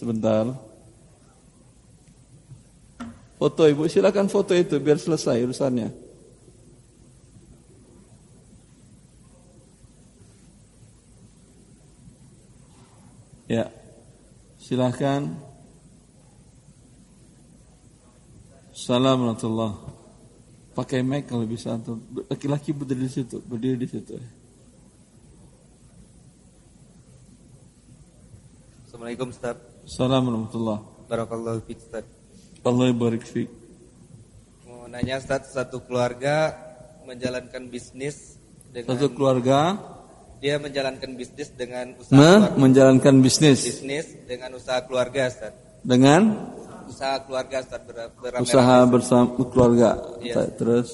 [0.00, 0.48] Sebentar.
[3.36, 5.88] Foto ibu, silakan foto itu biar selesai urusannya.
[13.50, 13.68] Ya,
[18.70, 19.74] Salam warahmatullah.
[20.78, 21.74] Pakai mic kalau bisa.
[22.30, 24.14] Laki-laki berdiri di situ, berdiri di situ.
[28.86, 29.58] Assalamualaikum Ustaz.
[29.90, 30.78] Salam warahmatullah.
[31.10, 32.06] Barakallahu fiik Ustaz.
[32.62, 33.50] Allah barik fiik.
[34.70, 36.54] Mau nanya Ustaz, satu keluarga
[37.10, 38.38] menjalankan bisnis
[38.70, 39.82] dengan Satu keluarga
[40.40, 45.52] dia menjalankan bisnis dengan usaha me keluarga, menjalankan bisnis bisnis dengan usaha keluarga Ustaz.
[45.82, 46.22] dengan
[46.90, 48.42] Usaha keluarga Ustaz ber, beramai-ramai.
[48.42, 49.90] usaha bersama keluarga.
[50.18, 50.42] Iya.
[50.58, 50.88] Terus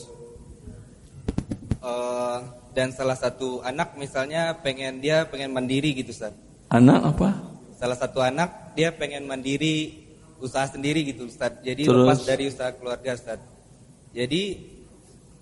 [1.80, 2.38] Eh,
[2.74, 6.34] dan salah satu anak misalnya pengen dia pengen mandiri gitu Ustaz.
[6.68, 7.30] anak apa?
[7.78, 10.03] Salah satu anak dia pengen mandiri
[10.36, 11.62] usaha sendiri gitu Ustaz.
[11.62, 11.94] Jadi Terus?
[12.03, 13.38] lepas dari usaha keluarga Ustaz.
[14.11, 14.42] Jadi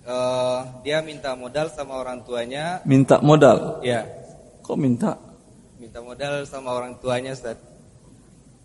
[0.05, 2.79] eh, dia minta modal sama orang tuanya.
[2.85, 3.81] Minta modal.
[3.81, 4.05] Ya,
[4.65, 5.17] Kok minta?
[5.77, 7.61] minta modal sama orang tuanya Ustaz.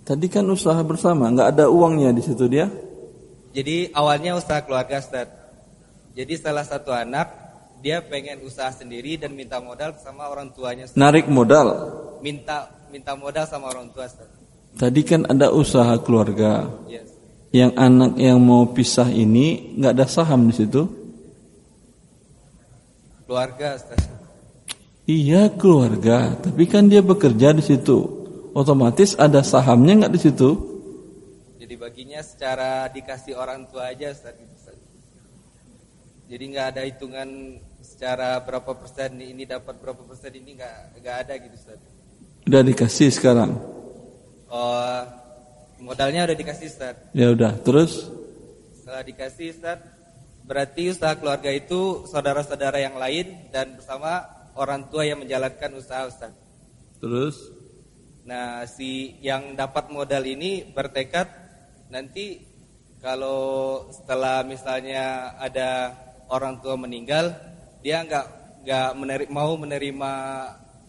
[0.09, 2.73] Tadi kan usaha bersama, nggak ada uangnya di situ dia.
[3.53, 5.29] Jadi awalnya usaha keluarga Ustaz.
[6.17, 7.29] Jadi salah satu anak
[7.85, 10.97] dia pengen usaha sendiri dan minta modal sama orang tuanya Ustaz.
[10.97, 11.69] Narik modal.
[12.25, 14.27] Minta minta modal sama orang tua Ustaz.
[14.81, 16.67] Tadi kan ada usaha keluarga.
[16.89, 17.11] Yes.
[17.51, 21.00] Yang anak yang mau pisah ini nggak ada saham di situ.
[23.31, 23.79] Keluarga.
[25.07, 28.27] Iya keluarga, tapi kan dia bekerja di situ.
[28.51, 30.51] Otomatis ada sahamnya nggak di situ?
[31.63, 34.35] Jadi baginya secara dikasih orang tua aja Ustaz.
[36.27, 41.33] Jadi nggak ada hitungan secara berapa persen ini dapat berapa persen ini nggak nggak ada
[41.39, 41.79] gitu Ustaz.
[42.51, 43.55] Udah dikasih sekarang.
[44.51, 45.03] Oh,
[45.79, 46.99] modalnya udah dikasih Ustaz.
[47.15, 48.11] Ya udah, terus
[48.75, 49.79] Setelah dikasih Ustaz,
[50.51, 54.27] berarti usaha keluarga itu saudara-saudara yang lain dan bersama
[54.59, 56.35] orang tua yang menjalankan usaha Ustaz.
[56.99, 57.39] terus
[58.21, 61.27] Nah, si yang dapat modal ini bertekad
[61.89, 62.39] nanti
[63.01, 63.41] kalau
[63.91, 65.97] setelah misalnya ada
[66.29, 67.33] orang tua meninggal,
[67.81, 68.27] dia nggak
[68.63, 70.13] nggak meneri- mau menerima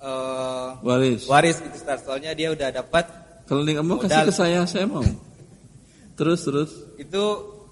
[0.03, 1.25] eh, waris.
[1.25, 2.03] waris gitu Ustaz.
[2.03, 3.07] Soalnya dia udah dapat
[3.47, 5.01] Kalau mau kasih ke saya, saya mau.
[6.13, 6.71] Terus terus.
[7.01, 7.23] itu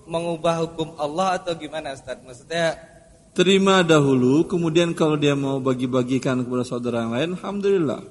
[0.09, 2.17] mengubah hukum Allah atau gimana Ustaz?
[2.19, 2.75] Maksudnya
[3.29, 8.01] Terima dahulu, kemudian kalau dia mau bagi-bagikan kepada saudara yang lain, alhamdulillah.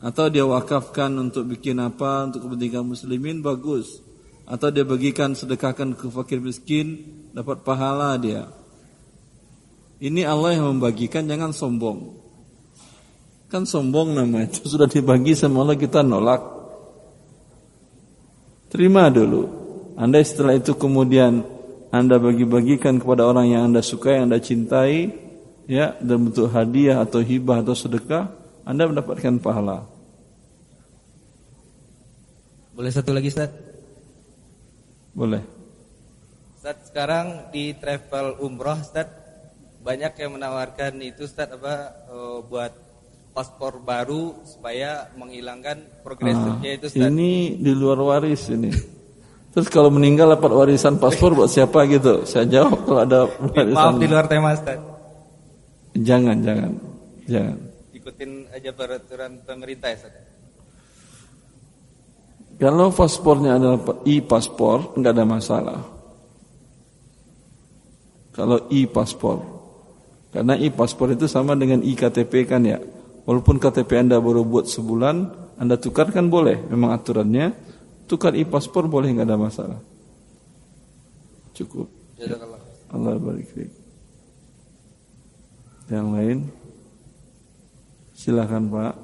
[0.00, 4.00] Atau dia wakafkan untuk bikin apa, untuk kepentingan muslimin, bagus.
[4.46, 7.02] Atau dia bagikan, sedekahkan ke fakir miskin,
[7.34, 8.46] dapat pahala dia.
[9.98, 12.16] Ini Allah yang membagikan, jangan sombong.
[13.50, 16.40] Kan sombong nama itu sudah dibagi sama Allah kita nolak.
[18.70, 19.65] Terima dulu.
[19.96, 21.40] Anda setelah itu kemudian
[21.88, 25.08] Anda bagi-bagikan kepada orang yang Anda sukai, yang Anda cintai,
[25.64, 28.28] ya, dalam bentuk hadiah atau hibah atau sedekah,
[28.62, 29.88] Anda mendapatkan pahala.
[32.76, 33.48] boleh satu lagi Ustaz?
[35.16, 35.40] Boleh.
[36.60, 39.08] Ustaz sekarang di travel umroh Ustaz
[39.80, 41.74] banyak yang menawarkan itu Ustaz apa
[42.04, 42.72] eh, buat
[43.32, 47.08] paspor baru supaya menghilangkan progresifnya Ah, itu Ustaz.
[47.08, 48.68] ini di luar waris ini.
[49.56, 52.28] Terus kalau meninggal dapat warisan paspor buat siapa gitu?
[52.28, 53.72] Saya jawab kalau ada warisan.
[53.72, 54.76] Maaf di luar tema Ustaz.
[55.96, 56.76] Jangan, jangan,
[57.24, 57.56] jangan.
[57.96, 60.12] Ikutin aja peraturan pemerintah ya Ustaz.
[62.60, 65.80] Kalau paspornya adalah e-paspor, nggak ada masalah.
[68.36, 69.40] Kalau e-paspor,
[70.36, 72.76] karena e-paspor itu sama dengan e-KTP kan ya.
[73.24, 75.16] Walaupun KTP Anda baru buat sebulan,
[75.56, 76.60] Anda tukarkan boleh.
[76.68, 77.56] Memang aturannya,
[78.06, 79.80] tukar e-paspor boleh nggak ada masalah.
[81.52, 81.90] Cukup.
[82.90, 83.50] Allah barik.
[85.90, 86.38] Yang lain?
[88.16, 88.94] Silakan Pak.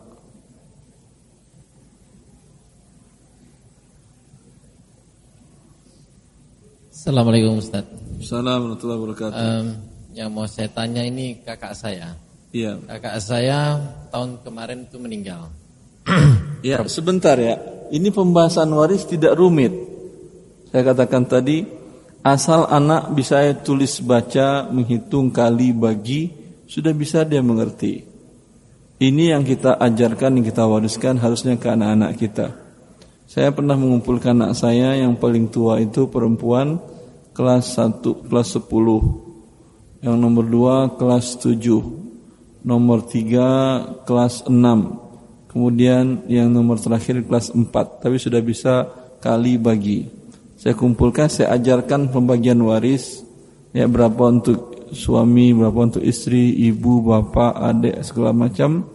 [7.03, 7.82] Assalamualaikum Ustaz.
[8.22, 9.34] Assalamualaikum warahmatullahi wabarakatuh.
[9.42, 9.66] Um,
[10.14, 12.14] yang mau saya tanya ini kakak saya.
[12.55, 12.78] Iya.
[12.86, 13.74] Kakak saya
[14.14, 15.50] tahun kemarin itu meninggal.
[16.62, 17.59] Ya, sebentar ya.
[17.93, 19.76] Ini pembahasan waris tidak rumit.
[20.72, 21.61] Saya katakan tadi,
[22.24, 26.32] asal anak bisa tulis baca, menghitung kali bagi,
[26.64, 28.01] sudah bisa dia mengerti.
[28.97, 32.57] Ini yang kita ajarkan, yang kita wariskan harusnya ke anak-anak kita.
[33.28, 36.80] Saya pernah mengumpulkan anak saya yang paling tua itu perempuan
[37.36, 40.01] kelas 1, kelas 10.
[40.01, 42.64] Yang nomor 2 kelas 7.
[42.64, 45.01] Nomor 3 kelas 6.
[45.53, 47.68] Kemudian yang nomor terakhir kelas 4.
[48.00, 48.88] Tapi sudah bisa
[49.20, 50.09] kali bagi.
[50.57, 53.20] Saya kumpulkan, saya ajarkan pembagian waris.
[53.76, 58.88] Ya berapa untuk suami, berapa untuk istri, ibu, bapak, adik, segala macam.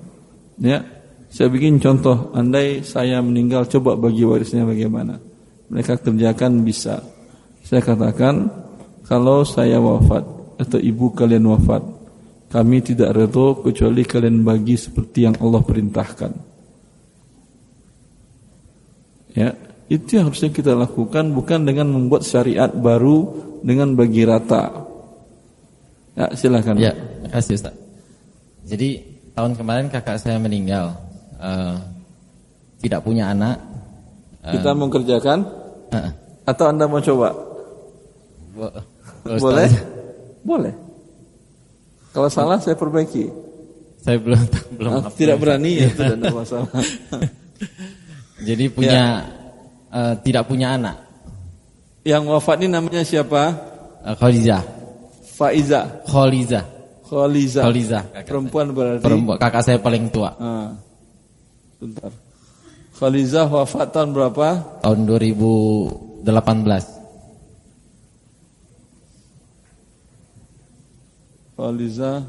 [0.57, 0.81] Ya,
[1.29, 2.33] saya bikin contoh.
[2.33, 5.21] Andai saya meninggal, coba bagi warisnya bagaimana.
[5.69, 7.03] Mereka kerjakan bisa.
[7.61, 8.47] Saya katakan
[9.03, 10.23] kalau saya wafat
[10.57, 11.83] atau ibu kalian wafat,
[12.47, 16.31] kami tidak redho kecuali kalian bagi seperti yang Allah perintahkan.
[19.35, 19.53] Ya,
[19.91, 24.87] itu yang harusnya kita lakukan bukan dengan membuat syariat baru dengan bagi rata.
[26.15, 26.79] Ya, silakan.
[26.79, 27.75] Ya, terima kasih Ustaz.
[28.65, 29.03] Jadi
[29.35, 30.97] tahun kemarin kakak saya meninggal,
[31.37, 31.77] uh,
[32.79, 33.59] tidak punya anak.
[34.41, 35.45] Uh, kita mau kerjakan?
[35.93, 36.09] Uh,
[36.47, 37.35] atau anda mau coba?
[39.27, 39.69] Boleh?
[40.47, 40.86] Boleh.
[42.17, 43.29] Kalau salah saya perbaiki.
[44.01, 44.41] Saya belum
[44.81, 46.81] belum nah, tidak berani ya tidak ada masalah.
[48.41, 49.29] Jadi punya ya.
[49.93, 50.97] uh, tidak punya anak.
[52.01, 53.53] Yang wafat ini namanya siapa?
[54.01, 54.65] Uh, Khaliza.
[55.37, 56.01] Faiza.
[56.09, 56.65] Khaliza.
[57.05, 57.61] Khaliza.
[57.61, 57.99] Khaliza.
[58.25, 59.05] Perempuan berarti.
[59.05, 59.37] Perempuan.
[59.37, 60.33] Kakak saya paling tua.
[60.41, 60.73] Ah.
[61.77, 62.09] Bentar.
[62.97, 64.81] Khaliza wafat tahun berapa?
[64.81, 66.96] Tahun 2018.
[71.57, 72.21] Faliza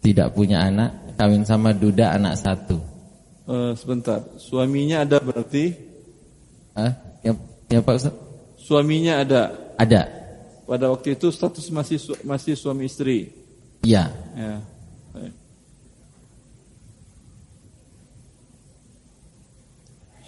[0.00, 2.80] tidak punya anak, kawin sama duda anak satu.
[3.44, 5.76] Uh, sebentar, suaminya ada berarti?
[6.72, 7.36] Ah, ya,
[7.68, 8.16] ya Pak Ustaz?
[8.56, 9.52] Suaminya ada?
[9.76, 10.08] Ada.
[10.64, 13.36] Pada waktu itu status masih masih suami istri.
[13.84, 14.08] Iya.
[14.32, 14.64] Ya.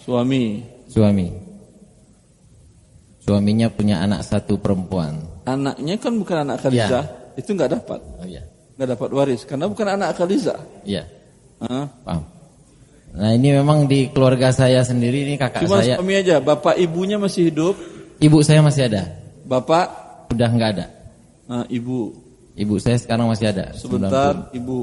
[0.07, 0.63] Suami.
[0.87, 1.27] Suami.
[3.27, 5.19] Suaminya punya anak satu perempuan.
[5.43, 7.35] Anaknya kan bukan anak Khaliza, ya.
[7.35, 7.99] itu nggak dapat.
[8.15, 8.47] Oh iya.
[8.79, 10.55] Nggak dapat waris karena bukan anak Khaliza.
[10.87, 11.03] Iya.
[11.59, 11.83] Uh.
[12.07, 12.23] Paham.
[13.19, 15.99] Nah ini memang di keluarga saya sendiri ini kakak Cuma saya.
[15.99, 17.75] suami aja, bapak ibunya masih hidup.
[18.23, 19.11] Ibu saya masih ada.
[19.43, 19.85] Bapak?
[20.31, 20.87] Udah nggak ada.
[21.51, 22.15] Nah, ibu.
[22.55, 23.75] Ibu saya sekarang masih ada.
[23.75, 24.59] Sebentar, 90.
[24.59, 24.79] ibu.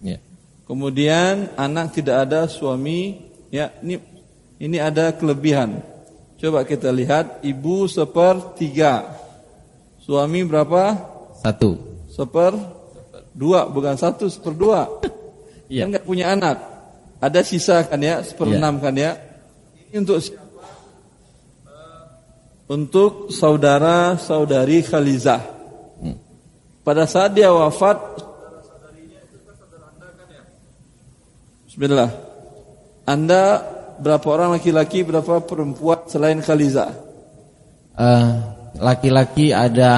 [0.00, 0.18] Ya.
[0.64, 3.28] Kemudian anak tidak ada, suami.
[3.52, 4.13] Ya, ini
[4.64, 5.84] ini ada kelebihan.
[6.40, 9.12] Coba kita lihat, ibu sepertiga.
[10.00, 10.96] Suami berapa?
[11.44, 11.76] Satu.
[12.08, 12.56] Seper
[13.36, 14.88] dua, bukan satu, seperdua.
[15.64, 15.84] Iya.
[15.84, 16.56] Kan nggak punya anak.
[17.20, 18.82] Ada sisa kan ya, seperenam ya.
[18.84, 19.12] kan ya.
[19.88, 20.64] Ini untuk siapa?
[22.68, 25.40] Untuk saudara saudari Khalizah.
[26.04, 26.20] Hmm.
[26.84, 27.96] Pada saat dia wafat,
[31.64, 32.12] Bismillah.
[33.02, 36.94] Anda berapa orang laki-laki, berapa perempuan selain Khaliza?
[37.94, 38.42] Uh,
[38.78, 39.92] laki-laki ada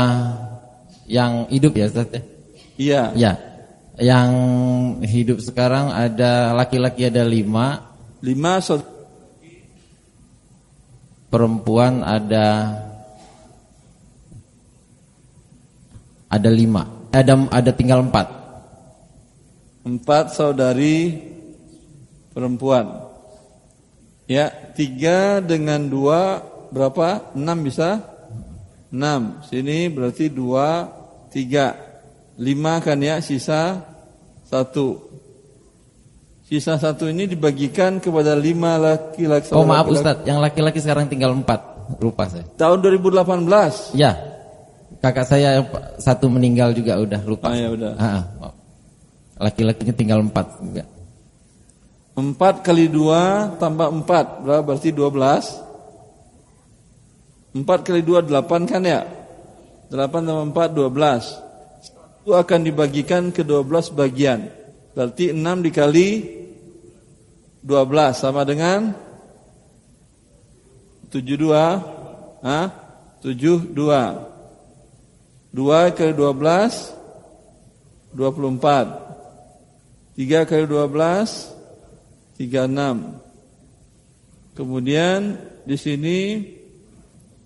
[1.09, 2.23] yang hidup ya Ustaz ya?
[2.77, 3.03] Iya.
[3.17, 3.33] Ya.
[3.97, 4.31] Yang
[5.09, 7.97] hidup sekarang ada laki-laki ada lima.
[8.21, 8.77] Lima so
[11.33, 12.77] perempuan ada
[16.29, 17.09] ada lima.
[17.17, 18.29] Ada ada tinggal empat.
[19.87, 21.17] Empat saudari
[22.37, 23.06] perempuan.
[24.27, 26.43] Ya, tiga dengan dua
[26.75, 27.31] berapa?
[27.39, 28.03] Enam bisa?
[28.91, 29.39] Enam.
[29.47, 30.91] Sini berarti dua,
[31.31, 31.79] tiga.
[32.37, 33.87] Lima kan ya, sisa
[34.45, 34.99] satu.
[36.47, 39.51] Sisa satu ini dibagikan kepada lima laki-laki.
[39.55, 40.03] Oh maaf laki -laki.
[40.03, 41.77] Ustadz, yang laki-laki sekarang tinggal empat.
[42.03, 42.43] Lupa saya.
[42.59, 43.95] Tahun 2018?
[43.95, 44.19] Ya.
[44.99, 45.63] Kakak saya
[46.03, 47.51] satu meninggal juga udah lupa.
[47.51, 47.93] Ah ya udah.
[49.39, 50.83] Laki-lakinya tinggal empat juga.
[52.17, 54.65] 4 kali 2 tambah 4 berapa?
[54.65, 59.05] Berarti 12 4 kali 2 8 kan ya?
[59.93, 64.49] 8 tambah 4 12 Itu akan dibagikan ke 12 bagian.
[64.97, 66.25] Berarti 6 dikali
[67.61, 68.97] 12 sama dengan
[71.13, 71.53] 72
[72.41, 72.73] Hah?
[73.21, 73.77] 72
[75.53, 79.05] 2 kali 12 24
[80.17, 81.56] 3 kali 12
[82.39, 84.57] 36.
[84.57, 85.37] Kemudian
[85.69, 86.19] di sini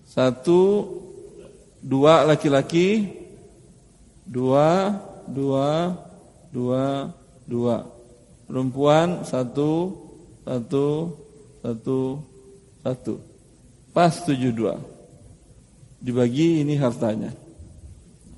[0.07, 0.87] satu
[1.83, 3.07] dua laki-laki
[4.27, 4.95] dua
[5.27, 5.97] dua
[6.53, 7.11] dua
[7.47, 7.83] dua
[8.47, 9.91] perempuan satu
[10.45, 10.87] satu
[11.63, 11.99] satu
[12.85, 13.13] satu
[13.91, 14.75] pas tujuh dua
[15.99, 17.33] dibagi ini hartanya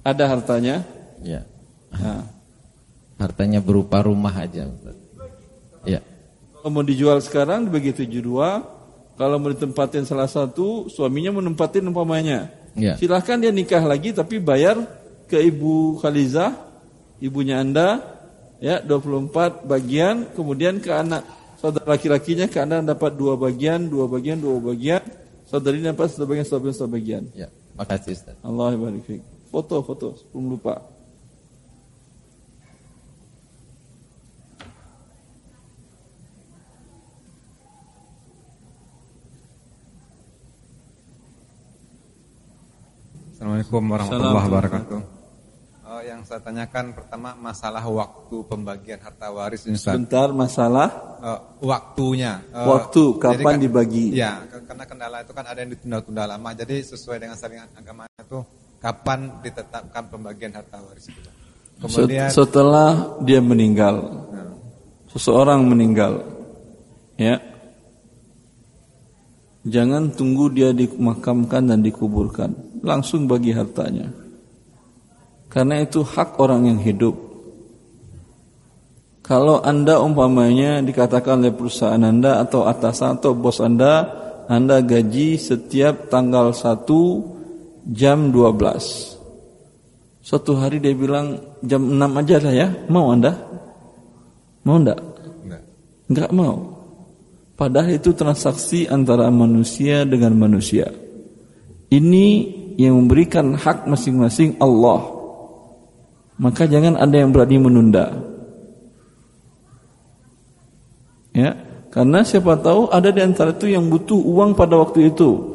[0.02, 0.82] ada hartanya
[1.24, 1.48] Ya.
[1.88, 2.28] nah,
[3.16, 4.68] Hartanya berupa rumah aja.
[4.68, 5.00] Ustaz.
[6.64, 8.64] Kalau mau dijual sekarang dibagi tujuh dua
[9.20, 12.96] kalau mau ditempatin salah satu suaminya menempatin umpamanya Ya.
[12.96, 14.80] silahkan dia nikah lagi tapi bayar
[15.28, 16.56] ke ibu Khalizah
[17.20, 18.00] ibunya anda
[18.64, 21.22] ya 24 bagian kemudian ke anak
[21.60, 25.04] saudara laki-lakinya ke anda dapat dua bagian dua bagian dua bagian
[25.46, 27.52] saudari dapat satu bagian satu bagian satu bagian Ya.
[27.76, 28.40] Makasih Ustaz.
[28.40, 28.72] Allah
[29.52, 30.80] foto foto sebelum lupa
[43.44, 45.00] Assalamualaikum warahmatullahi wabarakatuh.
[45.84, 49.92] Oh, yang saya tanyakan pertama masalah waktu pembagian harta waris ini Ustaz.
[50.00, 50.88] sebentar masalah
[51.20, 52.40] Eh, waktunya.
[52.56, 54.16] Eh, Waktu, kapan kan- dibagi?
[54.16, 56.56] Ya, karena kendala itu kan ada yang ditunda-tunda lama.
[56.56, 58.40] Jadi sesuai dengan syariat agama itu
[58.80, 61.20] kapan ditetapkan pembagian harta waris itu.
[61.84, 64.24] Kemudian Set- setelah dia meninggal
[65.12, 66.24] seseorang meninggal
[67.20, 67.44] ya
[69.64, 72.52] jangan tunggu dia dimakamkan dan dikuburkan
[72.84, 74.12] langsung bagi hartanya
[75.48, 77.16] karena itu hak orang yang hidup
[79.24, 84.08] kalau anda umpamanya dikatakan oleh perusahaan anda atau atasan atau bos anda
[84.52, 86.84] anda gaji setiap tanggal 1
[87.96, 89.14] jam 12
[90.24, 93.36] Suatu hari dia bilang jam 6 aja lah ya, mau anda?
[94.64, 95.00] Mau enggak?
[95.44, 95.64] Enggak.
[96.08, 96.56] Enggak mau.
[97.54, 100.90] Padahal itu transaksi antara manusia dengan manusia.
[101.94, 102.28] Ini
[102.82, 105.06] yang memberikan hak masing-masing Allah.
[106.42, 108.10] Maka jangan ada yang berani menunda.
[111.34, 111.58] Ya,
[111.94, 115.54] karena siapa tahu ada di antara itu yang butuh uang pada waktu itu.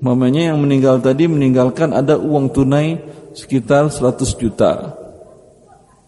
[0.00, 2.96] Mamanya yang meninggal tadi meninggalkan ada uang tunai
[3.36, 4.96] sekitar 100 juta.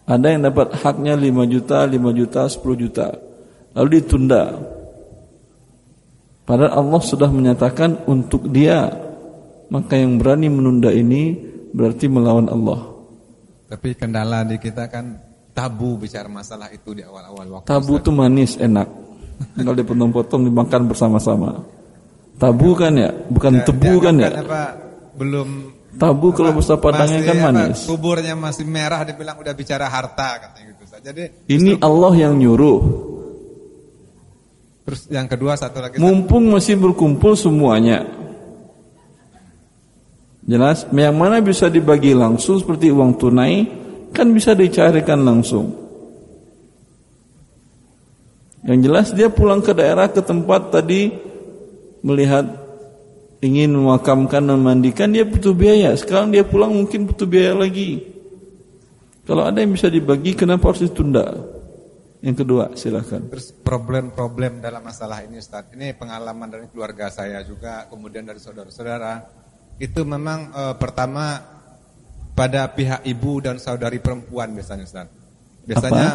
[0.09, 3.07] Ada yang dapat haknya 5 juta, 5 juta, 10 juta.
[3.77, 4.43] Lalu ditunda.
[6.43, 8.91] Padahal Allah sudah menyatakan untuk dia.
[9.71, 11.33] Maka yang berani menunda ini
[11.73, 12.93] berarti melawan Allah.
[13.65, 15.17] tapi kendala di kita kan
[15.49, 17.65] tabu bicara masalah itu di awal-awal waktu.
[17.65, 18.85] Tabu itu manis, enak.
[19.57, 21.65] Kalau dipotong-potong dimakan bersama-sama.
[22.37, 24.29] Tabu kan ya, bukan Ya, tebu kan ya.
[24.29, 24.77] apa
[25.17, 25.49] belum
[25.93, 27.79] Tabu kalau apa, besar padangnya masih kan apa, manis.
[27.85, 30.83] kuburnya masih merah dibilang udah bicara harta katanya gitu.
[31.01, 32.79] Jadi Ini Allah yang nyuruh.
[34.83, 35.95] Terus yang kedua satu lagi.
[35.99, 38.03] Mumpung masih berkumpul semuanya.
[40.43, 43.63] Jelas, yang mana bisa dibagi langsung seperti uang tunai,
[44.11, 45.71] kan bisa dicarikan langsung.
[48.63, 51.11] Yang jelas dia pulang ke daerah ke tempat tadi
[52.03, 52.47] melihat
[53.43, 55.91] ingin memakamkan dan memandikan dia butuh biaya.
[55.99, 58.03] Sekarang dia pulang mungkin butuh biaya lagi.
[59.23, 61.52] Kalau ada yang bisa dibagi kenapa harus ditunda?
[62.23, 63.27] Yang kedua, silakan.
[63.27, 65.67] Terus problem-problem dalam masalah ini Ustaz.
[65.75, 69.27] Ini pengalaman dari keluarga saya juga, kemudian dari saudara-saudara.
[69.75, 71.43] Itu memang eh, pertama
[72.31, 75.07] pada pihak ibu dan saudari perempuan biasanya Ustaz.
[75.67, 76.09] Biasanya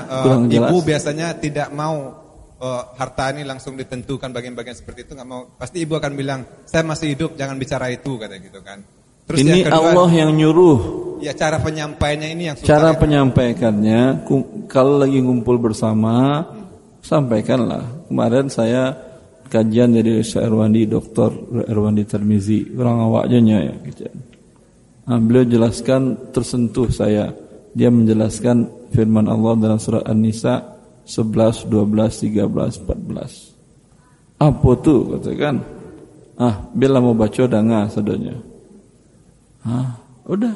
[0.49, 0.49] jelas.
[0.57, 2.17] ibu biasanya tidak mau
[2.57, 5.45] eh, harta ini langsung ditentukan bagian-bagian seperti itu nggak mau.
[5.61, 8.81] Pasti ibu akan bilang, "Saya masih hidup, jangan bicara itu," kata gitu kan.
[9.29, 10.79] Terus Ini yang kedua, Allah yang nyuruh.
[11.21, 12.69] ya cara penyampaiannya ini yang susah.
[12.69, 12.97] Cara ya.
[12.97, 14.01] penyampaikannya
[14.73, 16.49] kalau lagi ngumpul bersama
[17.05, 18.09] sampaikanlah.
[18.09, 18.97] Kemarin saya
[19.53, 21.61] kajian dari Syekh Erwandi Dr.
[21.69, 24.09] Erwandi Termizi orang awaknya ya gitu.
[25.09, 27.33] Nah, beliau jelaskan tersentuh saya.
[27.77, 34.41] Dia menjelaskan firman Allah dalam surat An-Nisa 11, 12, 13, 14.
[34.41, 35.65] Apa tuh katakan?
[36.37, 38.48] Ah, bila mau baca danga sadanya.
[39.67, 40.55] Ah, udah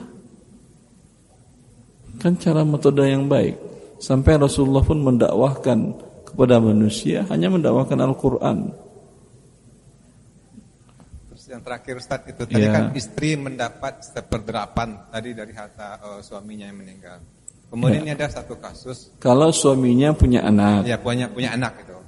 [2.21, 3.59] Kan cara metode yang baik.
[3.99, 5.79] Sampai Rasulullah pun mendakwahkan
[6.23, 8.71] kepada manusia hanya mendakwahkan Al-Quran.
[11.35, 12.71] Terus yang terakhir Ustaz itu tadi Ya.
[12.71, 17.19] kan istri mendapat seperdelapan tadi dari harta eh, suaminya yang meninggal.
[17.75, 18.13] Kemudian Ya.
[18.13, 21.99] ini ada satu kasus Kalau suaminya punya anak, ya punya punya anak gitu.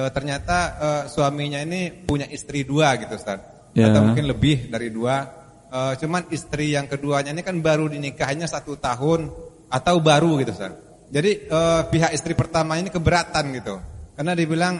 [0.00, 3.36] Eh, ternyata eh, suaminya ini punya istri dua gitu Ustaz.
[3.76, 3.92] Ya.
[3.92, 5.37] Atau mungkin lebih dari dua.
[5.68, 9.28] Eh, cuman istri yang keduanya ini kan baru dinikahinya satu tahun
[9.68, 10.72] atau baru gitu Ustaz.
[11.12, 13.76] Jadi eh, pihak istri pertama ini keberatan gitu.
[14.16, 14.74] Karena dibilang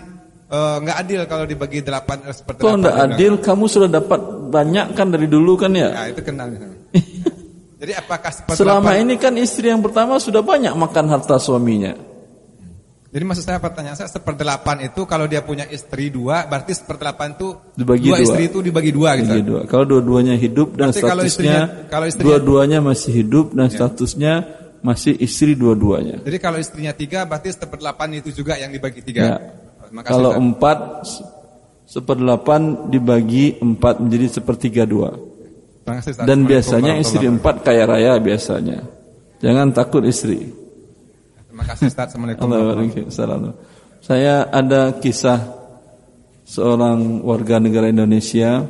[0.48, 3.32] eh, nggak adil kalau dibagi delapan eh, seperti Kok enggak adil?
[3.36, 5.92] Kamu sudah dapat banyak kan dari dulu kan ya?
[5.92, 6.56] Nah, itu kenal.
[7.84, 11.94] Jadi apakah Selama ini kan istri yang pertama sudah banyak makan harta suaminya.
[13.08, 17.56] Jadi maksud saya pertanyaan saya seperdelapan itu kalau dia punya istri dua berarti seperdelapan itu
[17.72, 18.24] Dibagi dua, dua.
[18.28, 19.32] istri itu dibagi dua gitu.
[19.32, 19.60] Bagi dua.
[19.64, 24.32] Kalau dua-duanya hidup dan Berarti statusnya istrinya- kalau istrinya- dua-duanya masih hidup dan statusnya
[24.84, 26.20] masih istri dua-duanya.
[26.20, 29.20] Jadi kalau istrinya tiga berarti seperdelapan itu juga yang dibagi tiga.
[29.24, 29.36] Ya.
[29.88, 30.42] Terima kasih, Kalau Ustaz.
[30.44, 30.78] empat
[31.08, 31.24] se-
[31.88, 32.60] seperdelapan
[32.92, 35.16] dibagi empat menjadi sepertiga dua.
[35.88, 36.28] Kasih.
[36.28, 38.84] Dan biasanya istri empat kaya raya biasanya.
[39.40, 40.67] Jangan takut istri.
[41.58, 42.14] Terima kasih Ustaz.
[42.14, 43.50] Assalamualaikum Waalaikumsalam.
[43.98, 45.58] Saya ada kisah
[46.46, 48.62] seorang warga negara Indonesia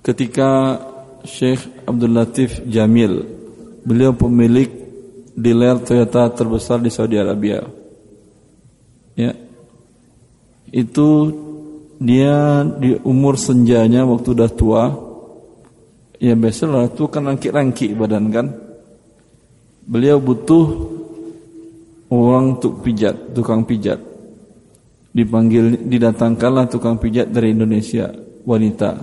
[0.00, 0.80] ketika
[1.28, 3.20] Syekh Abdul Latif Jamil,
[3.84, 4.72] beliau pemilik
[5.36, 7.68] dealer Toyota terbesar di Saudi Arabia.
[9.12, 9.36] Ya.
[10.72, 11.36] Itu
[12.00, 14.84] dia di umur senjanya waktu udah tua.
[16.16, 18.67] Ya biasalah itu kan rangkik-rangkik badan kan.
[19.88, 20.66] Beliau butuh
[22.12, 23.96] orang untuk pijat, tukang pijat.
[25.16, 28.12] Dipanggil, didatangkanlah tukang pijat dari Indonesia,
[28.44, 29.00] wanita.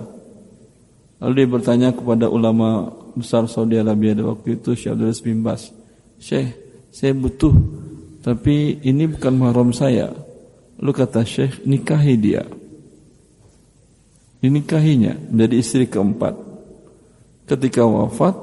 [1.26, 5.74] Lalu dia bertanya kepada ulama besar Saudi Arabia waktu itu, Syekh Abdul bin Bas.
[6.22, 6.54] Syekh,
[6.94, 7.58] saya butuh,
[8.22, 10.14] tapi ini bukan mahram saya.
[10.78, 12.46] Lalu kata Syekh, nikahi dia.
[14.38, 16.38] Dinikahinya menjadi istri keempat.
[17.50, 18.38] Ketika wafat,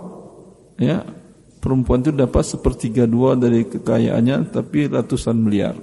[0.83, 1.07] ya
[1.63, 5.79] perempuan itu dapat sepertiga dua dari kekayaannya tapi ratusan miliar.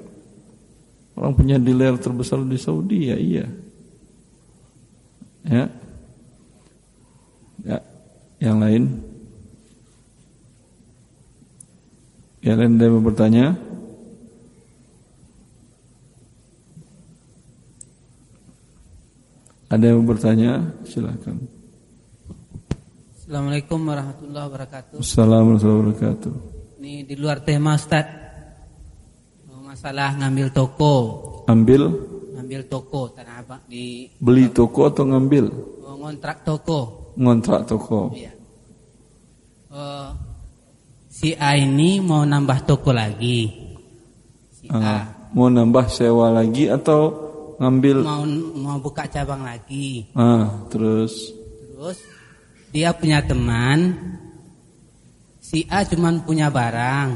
[1.16, 3.48] Orang punya dealer terbesar di Saudi ya iya.
[5.48, 5.66] Ya.
[7.64, 7.80] Ya.
[8.44, 8.84] Yang lain?
[12.44, 13.46] Yang lain ada yang bertanya?
[19.70, 20.52] Ada yang bertanya?
[20.82, 21.59] Silakan.
[23.30, 24.98] Assalamualaikum warahmatullahi wabarakatuh.
[25.06, 26.34] Assalamualaikum warahmatullahi wabarakatuh.
[26.82, 28.10] Ini di luar tema Ustaz.
[29.62, 30.94] Masalah ngambil toko,
[31.46, 31.94] Ambil,
[32.34, 35.46] ngambil toko tanah abang di beli toko atau ngambil?
[35.86, 37.14] oh, ngontrak toko.
[37.22, 38.10] Ngontrak toko.
[38.18, 38.34] Iya.
[39.78, 40.10] Eh,
[41.06, 43.46] si A ini mau nambah toko lagi.
[44.58, 45.02] Si A Ah,
[45.38, 47.14] mau nambah sewa lagi atau
[47.62, 48.02] ngambil?
[48.02, 48.26] mau
[48.58, 50.10] mau buka cabang lagi.
[50.18, 51.30] Ah, terus
[51.78, 52.09] Terus
[52.70, 53.98] dia punya teman.
[55.42, 57.10] Si A cuman punya barang.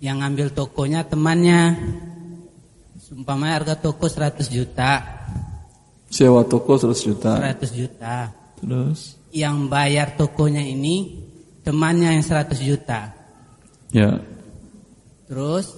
[0.00, 1.62] Yang ngambil tokonya temannya.
[3.00, 4.92] Sumpamanya harga toko 100 juta.
[6.06, 7.32] sewa toko 100 juta.
[7.38, 8.16] 100 juta.
[8.60, 11.24] Terus Yang bayar tokonya ini
[11.60, 13.12] temannya yang 100 juta.
[13.92, 14.16] ya,
[15.26, 15.74] Terus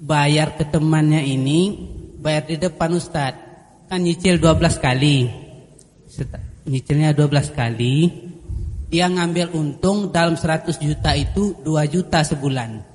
[0.00, 1.60] bayar ke temannya ini
[2.20, 3.34] bayar di depan Ustad.
[3.88, 5.28] Kan nyicil 12 kali.
[6.06, 7.96] Set- Nyicilnya 12 kali.
[8.86, 12.90] Dia ngambil untung dalam 100 juta itu 2 juta sebulan.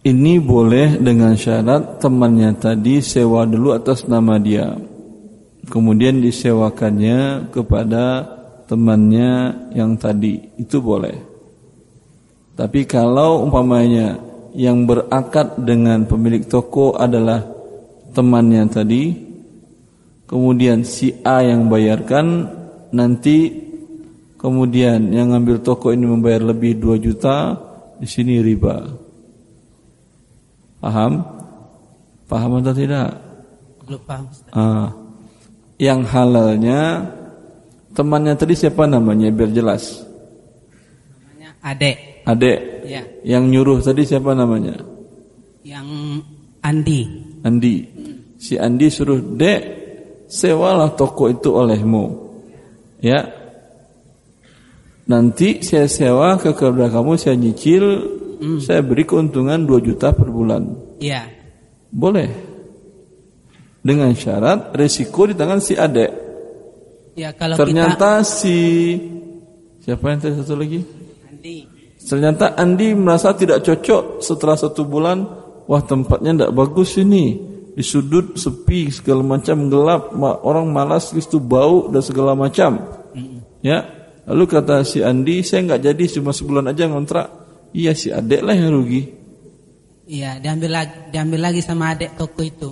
[0.00, 4.72] ini boleh dengan syarat temannya tadi sewa dulu atas nama dia.
[5.68, 8.24] Kemudian disewakannya kepada
[8.64, 10.40] temannya yang tadi.
[10.56, 11.14] Itu boleh.
[12.56, 14.18] Tapi kalau umpamanya
[14.56, 17.44] yang berakad dengan pemilik toko adalah
[18.16, 19.29] temannya tadi,
[20.30, 22.46] kemudian si A yang bayarkan,
[22.94, 23.50] nanti
[24.38, 27.58] kemudian yang ngambil toko ini membayar lebih 2 juta,
[27.98, 28.86] di sini riba.
[30.80, 31.20] Paham?
[32.30, 33.18] Paham atau tidak?
[33.84, 34.24] Belum paham.
[34.54, 34.94] Ah,
[35.76, 37.10] yang halalnya
[37.92, 40.00] temannya tadi siapa namanya biar jelas.
[41.10, 41.96] Namanya Adek.
[42.24, 42.58] Adek.
[42.86, 44.78] Ya, Yang nyuruh tadi siapa namanya?
[45.60, 45.86] yang
[46.64, 47.04] Andi.
[47.44, 47.76] Andi.
[48.40, 49.79] Si Andi suruh, "Dek,
[50.30, 52.30] sewalah toko itu olehmu."
[53.02, 53.26] Ya.
[55.10, 57.82] Nanti saya sewa ke keluarga kamu, saya nyicil,
[58.62, 60.70] saya beri keuntungan 2 juta per bulan.
[61.02, 61.26] Iya.
[61.90, 62.30] Boleh.
[63.82, 66.12] Dengan syarat resiko di tangan si adek.
[67.18, 68.94] Ya kalau Ternyata si
[69.82, 70.78] siapa yang tadi satu lagi?
[70.78, 71.56] kita Andi.
[71.98, 75.26] Ternyata Andi merasa tidak cocok setelah satu bulan.
[75.66, 77.49] Wah tempatnya tidak bagus ini.
[77.80, 80.12] Di sudut sepi segala macam gelap.
[80.44, 82.76] Orang malas itu bau dan segala macam.
[83.64, 83.88] Ya.
[84.28, 87.32] Lalu kata si Andi, saya nggak jadi cuma sebulan aja ngontrak.
[87.72, 89.16] Iya si adek lah yang rugi.
[90.10, 92.70] Iya, diambil lagi, diambil lagi sama adek toko itu.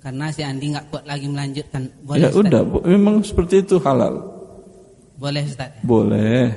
[0.00, 1.92] Karena si Andi nggak kuat lagi melanjutkan.
[2.00, 2.40] Boleh, ya Ustaz?
[2.46, 4.24] udah, bu- memang seperti itu halal.
[5.20, 5.76] Boleh Ustaz?
[5.84, 6.54] Boleh.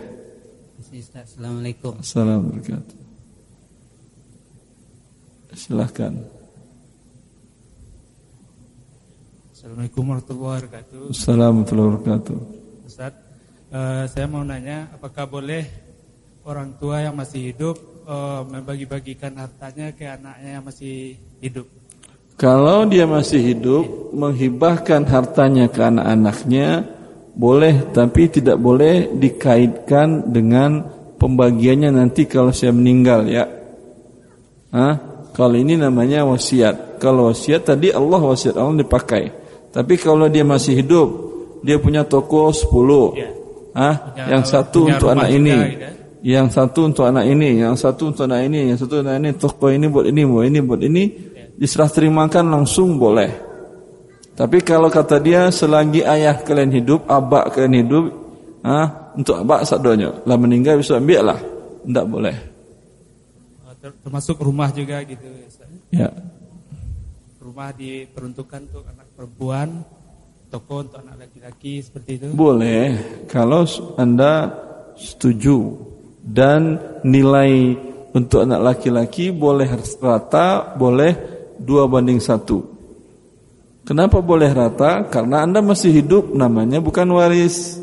[0.96, 1.36] Ustaz.
[1.36, 1.94] Assalamualaikum.
[2.00, 2.80] Assalamualaikum.
[5.52, 6.39] Silahkan.
[9.70, 11.00] Assalamualaikum warahmatullahi wabarakatuh.
[11.14, 12.38] Assalamualaikum warahmatullahi wabarakatuh.
[12.90, 13.14] Ustaz,
[13.70, 15.64] uh, saya mau nanya, apakah boleh
[16.42, 17.78] orang tua yang masih hidup
[18.10, 21.70] uh, membagi-bagikan hartanya ke anaknya yang masih hidup?
[22.34, 26.90] Kalau dia masih hidup, menghibahkan hartanya ke anak-anaknya
[27.38, 30.82] boleh, tapi tidak boleh dikaitkan dengan
[31.22, 33.46] pembagiannya nanti kalau saya meninggal ya.
[34.74, 34.98] Hah?
[35.38, 36.98] Kalau ini namanya wasiat.
[36.98, 39.39] Kalau wasiat tadi Allah wasiat Allah dipakai.
[39.70, 41.08] Tapi kalau dia masih hidup,
[41.62, 43.18] dia punya toko 10.
[43.18, 43.30] Ya.
[43.78, 43.96] Ah,
[44.28, 45.56] yang satu untuk anak ini.
[45.56, 45.88] Gitu.
[46.20, 49.30] Yang satu untuk anak ini, yang satu untuk anak ini, yang satu untuk anak ini,
[49.40, 51.46] toko ini buat ini, buat ini, buat ini, ya.
[51.56, 53.32] diserah terimakan langsung boleh.
[54.36, 58.04] Tapi kalau kata dia selagi ayah kalian hidup, abak kalian hidup,
[58.68, 61.40] ah, untuk abak sadonya, lah meninggal bisa ambil lah,
[61.84, 62.36] tidak boleh.
[63.64, 65.24] Oh, termasuk rumah juga gitu.
[65.92, 66.12] Ya.
[67.40, 69.84] Rumah diperuntukkan untuk anak perempuan,
[70.48, 72.28] toko untuk anak laki-laki seperti itu?
[72.32, 73.68] Boleh, kalau
[74.00, 74.48] Anda
[74.96, 75.76] setuju
[76.24, 77.76] dan nilai
[78.16, 79.68] untuk anak laki-laki boleh
[80.00, 81.12] rata, boleh
[81.60, 82.64] dua banding satu.
[83.84, 85.04] Kenapa boleh rata?
[85.12, 87.76] Karena Anda masih hidup, namanya bukan waris,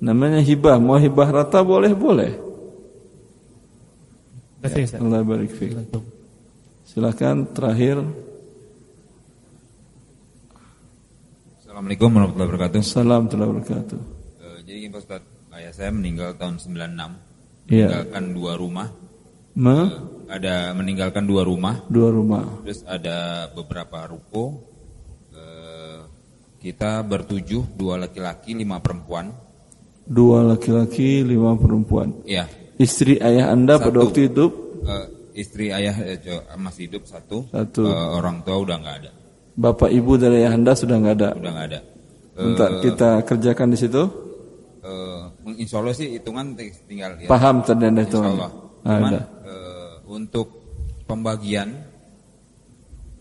[0.00, 0.80] namanya hibah.
[0.80, 2.40] Mau hibah rata boleh boleh.
[4.64, 4.96] Terima kasih.
[4.96, 5.52] Allah barik
[6.88, 8.00] Silakan terakhir.
[11.80, 12.76] Assalamualaikum warahmatullahi wabarakatuh.
[12.76, 14.00] Assalamualaikum warahmatullahi wabarakatuh.
[14.36, 15.22] Uh, jadi gini Pak Ustaz,
[15.56, 16.76] ayah saya meninggal tahun 96.
[16.76, 17.88] Iya.
[17.88, 18.88] Meninggalkan dua rumah.
[19.56, 19.72] Ma?
[19.80, 19.88] Uh,
[20.28, 21.74] ada meninggalkan dua rumah.
[21.88, 22.44] Dua rumah.
[22.68, 24.44] Terus ada beberapa ruko.
[25.32, 26.04] Uh,
[26.60, 29.32] kita bertujuh, dua laki-laki, lima perempuan.
[30.04, 32.12] Dua laki-laki, lima perempuan.
[32.28, 32.44] Iya.
[32.76, 33.88] Istri ayah anda satu.
[33.88, 34.52] pada waktu hidup?
[34.84, 36.20] Uh, istri ayah eh,
[36.60, 37.48] masih hidup satu.
[37.48, 37.88] Satu.
[37.88, 39.10] Uh, orang tua udah nggak ada.
[39.56, 41.30] Bapak ibu dari anda sudah nggak ada.
[41.34, 41.80] Sudah nggak ada.
[42.40, 44.02] Bentar, uh, kita kerjakan di situ.
[44.80, 45.28] Uh,
[45.60, 46.56] insya Allah sih hitungan
[46.88, 47.20] tinggal.
[47.20, 47.28] Ya.
[47.28, 48.16] Paham terdengar itu.
[48.16, 48.50] Insya Allah.
[48.80, 50.48] Cuman, uh, untuk
[51.04, 51.68] pembagian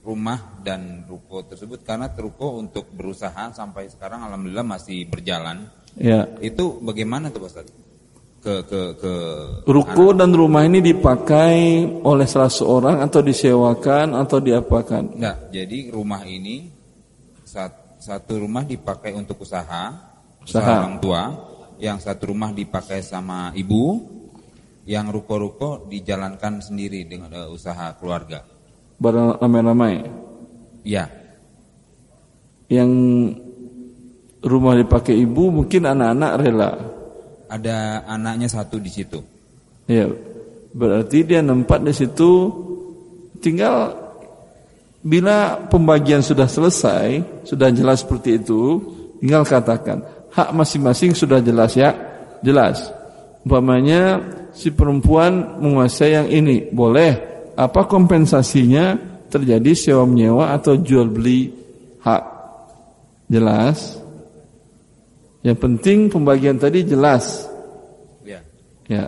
[0.06, 5.68] rumah dan ruko tersebut karena ruko untuk berusaha sampai sekarang alhamdulillah masih berjalan.
[6.00, 6.30] Ya.
[6.40, 7.89] Itu bagaimana tuh Pak
[8.40, 9.14] Ke ke ke
[9.68, 15.20] ruko dan rumah ini dipakai oleh salah seorang atau disewakan atau diapakan?
[15.20, 16.72] Enggak, jadi rumah ini
[18.00, 19.92] satu rumah dipakai untuk usaha,
[20.40, 21.24] usaha, usaha orang tua,
[21.84, 24.00] yang satu rumah dipakai sama ibu,
[24.88, 28.42] yang ruko-ruko dijalankan sendiri dengan uh, usaha keluarga.
[29.00, 30.08] Beramai-ramai.
[30.88, 31.12] Iya.
[32.72, 32.92] Yang
[34.44, 36.72] rumah dipakai ibu mungkin anak-anak rela.
[37.50, 39.20] Ada anaknya satu di situ.
[39.90, 40.06] Ya,
[40.72, 42.54] berarti dia nempat di situ.
[43.42, 43.98] Tinggal
[45.02, 48.78] bila pembagian sudah selesai, sudah jelas seperti itu,
[49.18, 50.04] tinggal katakan
[50.34, 51.96] hak masing-masing sudah jelas ya,
[52.46, 52.92] jelas.
[53.44, 54.22] Umpamanya
[54.54, 57.28] si perempuan menguasai yang ini, boleh.
[57.60, 58.96] Apa kompensasinya
[59.28, 61.52] terjadi sewa menyewa atau jual beli
[62.04, 62.24] hak?
[63.28, 63.99] Jelas.
[65.40, 67.48] Yang penting pembagian tadi jelas.
[68.28, 68.44] Ya.
[68.92, 69.08] Ya.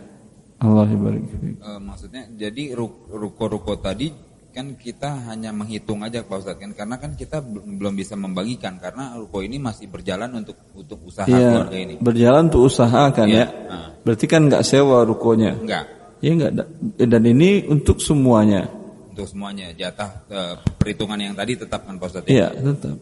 [0.61, 0.85] Allah.
[0.85, 2.77] Uh, maksudnya jadi
[3.09, 4.13] ruko-ruko tadi
[4.51, 9.15] kan kita hanya menghitung aja Pak Ustadz kan karena kan kita belum bisa membagikan karena
[9.15, 11.95] ruko ini masih berjalan untuk untuk usaha ya, keluarga ini.
[11.97, 13.41] Berjalan untuk usaha kan ya.
[13.41, 13.45] ya?
[13.47, 13.89] Nah.
[14.05, 15.55] Berarti kan nggak sewa rukonya.
[15.55, 15.85] Enggak.
[16.21, 16.51] Ya enggak
[16.99, 18.69] dan ini untuk semuanya.
[19.11, 22.53] Untuk semuanya jatah uh, perhitungan yang tadi tetap kan Pak Ustadz ya?
[22.53, 22.97] Iya, tetap.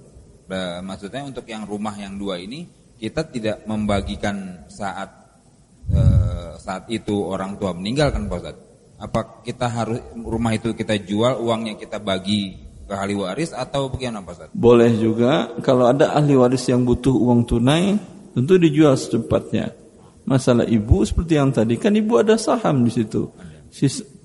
[0.50, 5.08] Uh, maksudnya untuk yang rumah yang dua ini kita tidak membagikan saat
[5.96, 8.64] uh, saat itu orang tua meninggal kan Pak Ustadz.
[9.00, 14.28] Apa kita harus rumah itu kita jual uangnya kita bagi ke ahli waris atau bagaimana
[14.28, 14.54] Pak Ustadz?
[14.54, 17.96] Boleh juga kalau ada ahli waris yang butuh uang tunai
[18.36, 19.72] tentu dijual secepatnya.
[20.28, 23.32] Masalah ibu seperti yang tadi kan ibu ada saham di situ.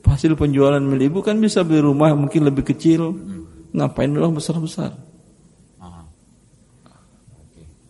[0.04, 3.14] hasil penjualan milik ibu kan bisa beli rumah mungkin lebih kecil.
[3.14, 3.72] Hmm.
[3.72, 4.94] Ngapain dulu besar-besar?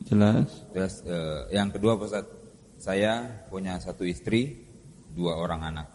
[0.05, 0.64] Jelas.
[0.75, 2.27] Terus uh, yang kedua Ustaz,
[2.83, 4.67] saya punya satu istri,
[5.15, 5.87] dua orang anak,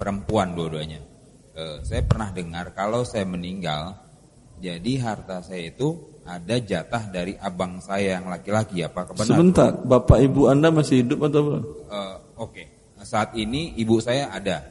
[0.00, 1.04] perempuan dua-duanya.
[1.52, 3.92] Uh, saya pernah dengar kalau saya meninggal,
[4.56, 9.28] jadi harta saya itu ada jatah dari abang saya yang laki-laki, apa benar?
[9.28, 11.62] Sebentar, bapak ibu anda masih hidup atau belum?
[11.62, 12.66] Uh, Oke, okay.
[13.04, 14.64] saat ini ibu saya ada.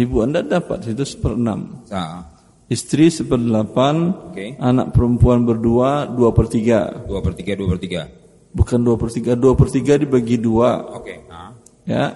[0.00, 1.84] Ibu anda dapat itu seperenam.
[1.84, 2.32] Sa
[2.64, 3.96] Istri seperdelapan,
[4.32, 4.56] okay.
[4.56, 7.04] anak perempuan berdua dua per tiga.
[7.04, 8.08] Dua per tiga, dua per tiga.
[8.54, 10.94] Bukan dua per tiga, dua per tiga dibagi dua.
[10.94, 11.26] Oke.
[11.26, 11.50] Nah.
[11.84, 12.14] Ya,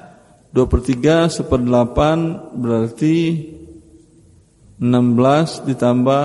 [0.55, 3.17] dua per tiga seperdelapan berarti
[4.79, 6.25] 16 ditambah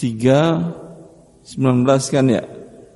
[0.00, 2.44] 3 19 kan ya?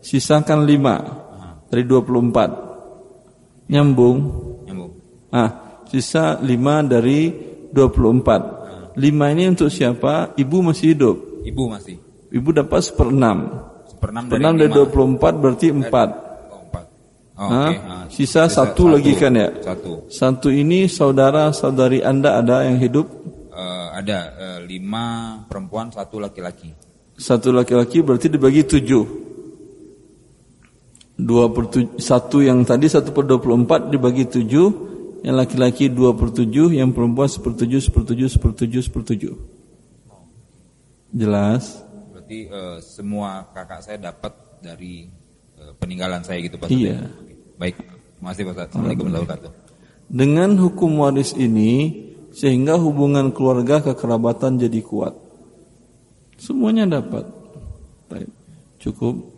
[0.01, 4.19] Sisakan 5 dari 24 nyambung.
[4.65, 4.93] Nyambung.
[5.33, 6.49] ah sisa 5
[6.89, 7.33] dari
[7.73, 10.33] 24 5 ini untuk siapa?
[10.37, 11.17] Ibu masih hidup.
[11.45, 11.97] Ibu masih.
[12.33, 13.69] ibu dapat seperenam
[14.03, 15.23] Seperenam dari seperenam dari lima.
[15.23, 16.35] 24 berarti 4
[17.33, 17.49] Oh.
[17.49, 17.75] Oh, oke.
[17.81, 20.05] Nah, sisa, satu, lagi kan ya Satu.
[20.13, 23.09] satu ini saudara saudari anda ada yang hidup
[23.53, 26.73] Eh, ada eh, lima perempuan, satu laki-laki.
[27.21, 29.05] Satu laki-laki berarti dibagi tujuh.
[31.21, 31.69] Dua per
[32.01, 34.67] satu yang tadi satu per dua puluh empat dibagi tujuh,
[35.21, 39.35] yang laki-laki dua per tujuh, yang perempuan sepertujuh, sepertujuh, sepertujuh, sepertujuh.
[41.13, 41.85] Jelas?
[42.33, 44.33] Berarti eh, semua kakak saya dapat
[44.65, 45.05] dari
[45.61, 46.73] eh, peninggalan saya gitu Pak.
[46.73, 46.97] Iya.
[47.05, 47.35] Oke.
[47.61, 47.77] Baik.
[47.77, 48.53] Terima kasih Pak.
[48.73, 49.53] Assalamualaikum warahmatullahi wabarakatuh.
[50.09, 51.73] Dengan hukum waris ini,
[52.33, 55.13] sehingga hubungan keluarga kekerabatan jadi kuat.
[56.41, 57.29] Semuanya dapat.
[58.09, 58.33] Baik.
[58.81, 59.29] Cukup.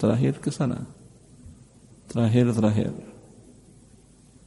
[0.00, 0.88] Terakhir ke sana.
[2.08, 2.96] Terakhir terakhir.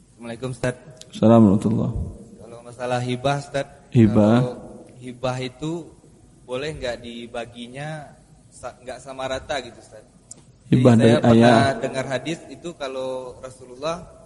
[0.10, 0.74] Assalamualaikum Ustaz.
[1.06, 1.72] Assalamualaikum.
[2.42, 3.68] Kalau masalah hibah Ustaz.
[3.94, 4.38] Hibah.
[4.42, 4.58] kalau
[4.98, 6.01] hibah itu
[6.52, 8.12] boleh nggak dibaginya
[8.52, 10.04] nggak sama rata gitu Ustaz.
[10.68, 11.80] Jadi Hibah saya dari pernah ayah.
[11.80, 14.20] dengar hadis itu kalau Rasulullah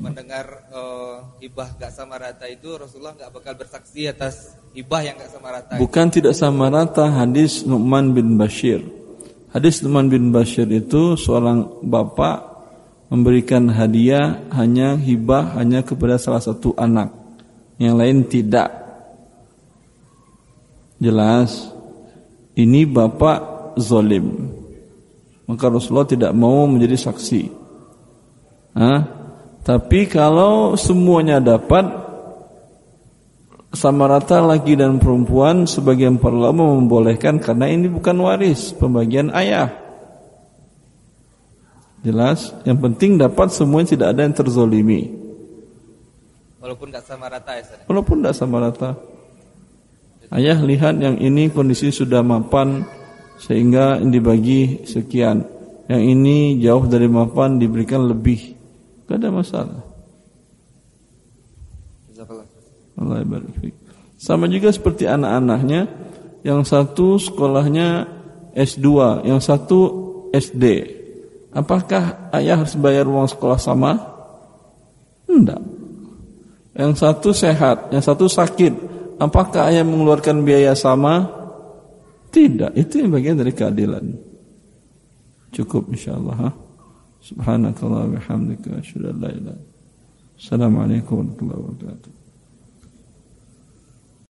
[0.00, 5.32] mendengar eh, hibah nggak sama rata itu Rasulullah nggak bakal bersaksi atas hibah yang nggak
[5.36, 5.76] sama rata.
[5.76, 8.80] Bukan tidak sama rata hadis Nu'man bin Bashir.
[9.52, 12.40] Hadis Nu'man bin Bashir itu seorang bapak
[13.12, 17.12] memberikan hadiah hanya hibah hanya kepada salah satu anak.
[17.76, 18.79] Yang lain tidak.
[21.00, 21.72] Jelas.
[22.54, 24.52] Ini bapak zolim.
[25.48, 27.42] Maka Rasulullah tidak mau menjadi saksi.
[28.76, 29.00] Hah?
[29.64, 31.88] Tapi kalau semuanya dapat
[33.70, 39.70] sama rata laki dan perempuan sebagian para ulama membolehkan karena ini bukan waris pembagian ayah.
[42.00, 45.12] Jelas, yang penting dapat semuanya tidak ada yang terzolimi.
[46.60, 47.84] Walaupun nggak sama rata ya Ustaz.
[47.84, 48.90] Walaupun tidak sama rata.
[50.30, 52.86] Ayah lihat yang ini kondisi sudah mapan
[53.40, 55.42] sehingga dibagi sekian.
[55.90, 58.54] Yang ini jauh dari mapan diberikan lebih.
[59.06, 59.90] Tidak ada masalah.
[63.00, 63.74] Allah barik fiik.
[64.20, 65.88] Sama juga seperti anak-anaknya,
[66.44, 68.04] yang satu sekolahnya
[68.52, 69.80] S2, yang satu
[70.36, 70.64] SD.
[71.50, 73.96] Apakah ayah harus bayar uang sekolah sama?
[75.24, 75.62] Tidak.
[76.76, 78.99] Yang satu sehat, yang satu sakit.
[79.20, 81.28] Apakah ayah mengeluarkan biaya sama?
[82.32, 82.72] Tidak.
[82.72, 84.16] Itu yang bagian dari keadilan.
[85.52, 86.36] Cukup insyaallah.
[86.40, 86.50] Ha?
[87.20, 89.60] Subhanakallah wa bihamdika asyhadu an la ilaha.
[90.40, 92.19] Assalamualaikum warahmatullahi wabarakatuh.